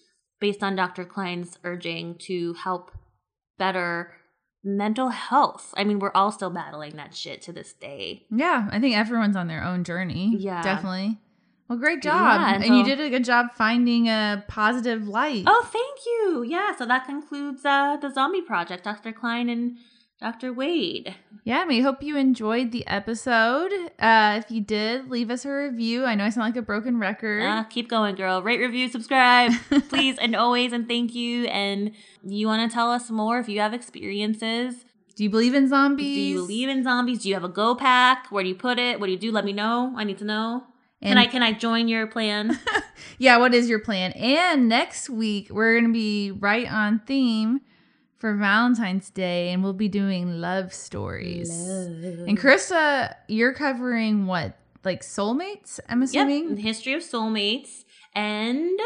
based 0.42 0.62
on 0.62 0.76
Dr. 0.76 1.06
Kline's 1.06 1.60
urging 1.64 2.18
to 2.24 2.56
help 2.56 2.92
better 3.58 4.12
mental 4.66 5.10
health. 5.10 5.74
I 5.78 5.86
mean, 5.86 6.00
we're 6.00 6.12
all 6.14 6.34
still 6.34 6.50
battling 6.50 6.98
that 6.98 7.16
shit 7.16 7.42
to 7.44 7.54
this 7.54 7.72
day. 7.72 8.26
Yeah, 8.30 8.68
I 8.70 8.82
think 8.82 8.98
everyone's 8.98 9.38
on 9.38 9.48
their 9.48 9.64
own 9.64 9.86
journey. 9.86 10.36
Yeah. 10.38 10.62
definitely. 10.62 11.20
Well, 11.70 11.78
great 11.78 12.02
job, 12.02 12.42
Yeah, 12.42 12.56
and 12.56 12.64
and 12.64 12.76
you 12.78 12.84
did 12.84 13.00
a 13.00 13.12
good 13.12 13.24
job 13.24 13.54
finding 13.54 14.08
a 14.08 14.44
positive 14.48 15.08
light. 15.08 15.44
Oh, 15.46 15.70
thank 15.72 16.00
you. 16.06 16.44
Yeah, 16.44 16.76
so 16.76 16.84
that 16.88 17.06
concludes 17.06 17.64
uh, 17.64 17.96
the 17.98 18.12
Zombie 18.12 18.42
Project, 18.42 18.84
Dr. 18.84 19.12
Kline 19.12 19.50
and 19.50 19.78
Dr. 20.20 20.52
Wade. 20.52 21.16
Yeah, 21.44 21.68
we 21.68 21.82
hope 21.82 22.02
you 22.02 22.18
enjoyed 22.18 22.72
the 22.72 22.86
episode. 22.88 23.72
Uh, 24.00 24.42
if 24.44 24.50
you 24.50 24.62
did, 24.62 25.12
leave 25.12 25.30
us 25.30 25.46
a 25.46 25.52
review. 25.52 26.06
I 26.06 26.16
know 26.16 26.26
I 26.26 26.30
sound 26.30 26.48
like 26.48 26.58
a 26.58 26.64
broken 26.64 26.98
record. 27.00 27.44
Uh, 27.44 27.64
keep 27.66 27.88
going, 27.88 28.16
girl. 28.16 28.42
Rate, 28.42 28.60
review, 28.60 28.90
subscribe, 28.90 29.52
please, 29.90 30.18
and 30.18 30.36
always, 30.36 30.74
and 30.74 30.88
thank 30.88 31.14
you. 31.14 31.46
And 31.46 31.92
you 32.24 32.48
want 32.48 32.70
to 32.70 32.74
tell 32.74 32.92
us 32.92 33.12
more 33.12 33.40
if 33.40 33.48
you 33.48 33.60
have 33.60 33.76
experiences? 33.76 34.86
Do 35.16 35.24
you 35.24 35.30
believe 35.30 35.54
in 35.54 35.68
zombies? 35.70 36.16
Do 36.16 36.22
you 36.22 36.36
believe 36.38 36.70
in 36.70 36.84
zombies? 36.84 37.20
Do 37.22 37.30
you 37.30 37.36
have 37.36 37.44
a 37.44 37.50
go 37.50 37.76
pack? 37.76 38.28
Where 38.32 38.42
do 38.44 38.50
you 38.50 38.56
put 38.56 38.80
it? 38.80 39.00
What 39.00 39.06
do 39.06 39.12
you 39.12 39.20
do? 39.20 39.32
Let 39.32 39.46
me 39.46 39.54
know. 39.54 39.94
I 39.96 40.04
need 40.04 40.18
to 40.18 40.26
know. 40.26 40.64
Can 41.02 41.12
And- 41.12 41.20
I 41.20 41.28
can 41.28 41.42
I 41.44 41.54
join 41.54 41.88
your 41.88 42.08
plan? 42.08 42.60
Yeah, 43.18 43.38
what 43.38 43.54
is 43.54 43.68
your 43.70 43.80
plan? 43.80 44.12
And 44.14 44.70
next 44.70 45.10
week 45.10 45.48
we're 45.50 45.80
gonna 45.80 45.92
be 45.94 46.32
right 46.32 46.70
on 46.72 47.00
theme 47.06 47.62
for 48.18 48.34
Valentine's 48.36 49.10
Day, 49.10 49.50
and 49.52 49.62
we'll 49.64 49.74
be 49.74 49.88
doing 49.90 50.40
love 50.42 50.74
stories. 50.74 51.50
And 51.50 52.38
Krista, 52.38 53.14
you're 53.28 53.54
covering 53.54 54.26
what, 54.26 54.58
like 54.86 55.02
soulmates? 55.02 55.80
I'm 55.90 56.02
Yep, 56.02 56.08
assuming. 56.10 56.56
the 56.56 56.62
history 56.62 56.94
of 56.94 57.02
soulmates. 57.02 57.84
And 58.14 58.78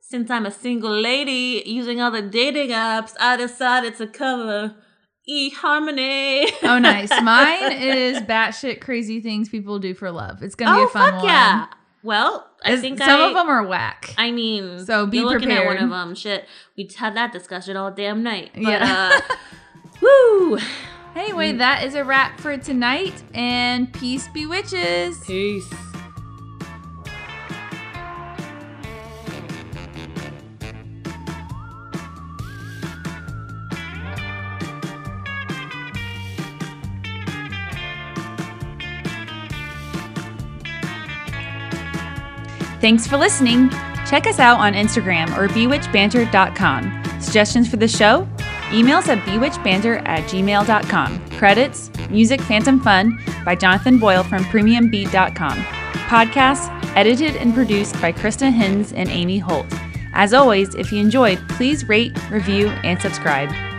since 0.00 0.30
I'm 0.30 0.46
a 0.46 0.50
single 0.52 0.96
lady 1.00 1.62
using 1.66 2.00
all 2.00 2.10
the 2.10 2.22
dating 2.22 2.70
apps, 2.70 3.14
I 3.20 3.36
decided 3.36 3.96
to 3.98 4.06
cover 4.08 4.74
eHarmony. 5.30 6.50
Oh, 6.62 6.78
nice. 6.78 7.10
Mine 7.22 7.72
is 7.72 8.18
batshit 8.22 8.80
crazy 8.80 9.20
things 9.20 9.48
people 9.48 9.78
do 9.78 9.94
for 9.94 10.10
love. 10.10 10.42
It's 10.42 10.54
gonna 10.54 10.76
be 10.76 10.80
oh, 10.82 10.84
a 10.86 10.88
fun 10.88 11.12
fuck 11.12 11.22
one. 11.22 11.24
yeah. 11.26 11.66
Well, 12.02 12.48
I 12.64 12.68
It's- 12.68 12.80
think 12.80 12.98
some 12.98 13.20
I, 13.20 13.28
of 13.28 13.34
them 13.34 13.48
are 13.48 13.66
whack. 13.66 14.14
I 14.16 14.30
mean, 14.32 14.84
So 14.86 15.06
be 15.06 15.18
at 15.20 15.24
one 15.66 15.76
of 15.78 15.90
them. 15.90 16.14
Shit, 16.14 16.46
we 16.76 16.88
had 16.96 17.14
that 17.16 17.32
discussion 17.32 17.76
all 17.76 17.90
damn 17.90 18.22
night. 18.22 18.50
But, 18.54 18.62
Yeah. 18.62 19.20
uh, 19.30 19.34
woo. 20.00 20.58
anyway, 21.14 21.52
that 21.52 21.84
is 21.84 21.94
a 21.94 22.02
wrap 22.04 22.40
for 22.40 22.56
tonight, 22.56 23.22
and 23.34 23.92
peace 23.92 24.28
be 24.28 24.46
witches. 24.46 25.18
Peace. 25.26 25.68
Thanks 42.80 43.06
for 43.06 43.16
listening. 43.16 43.70
Check 44.06 44.26
us 44.26 44.38
out 44.38 44.58
on 44.58 44.72
Instagram 44.72 45.36
or 45.36 45.48
bewitchedbanter.com. 45.48 47.20
Suggestions 47.20 47.68
for 47.68 47.76
the 47.76 47.88
show? 47.88 48.26
Emails 48.70 49.08
at 49.08 49.18
bewitchbanter 49.26 50.02
at 50.06 50.24
gmail.com. 50.30 51.30
Credits, 51.30 51.90
Music 52.08 52.40
Phantom 52.40 52.80
Fun 52.80 53.18
by 53.44 53.54
Jonathan 53.54 53.98
Boyle 53.98 54.22
from 54.22 54.44
premiumbeat.com. 54.44 55.58
Podcast 56.08 56.80
edited 56.96 57.36
and 57.36 57.54
produced 57.54 58.00
by 58.00 58.12
Krista 58.12 58.52
Hins 58.52 58.92
and 58.92 59.08
Amy 59.10 59.38
Holt. 59.38 59.66
As 60.12 60.34
always, 60.34 60.74
if 60.74 60.90
you 60.92 61.00
enjoyed, 61.00 61.38
please 61.50 61.88
rate, 61.88 62.12
review, 62.30 62.68
and 62.82 63.00
subscribe. 63.00 63.69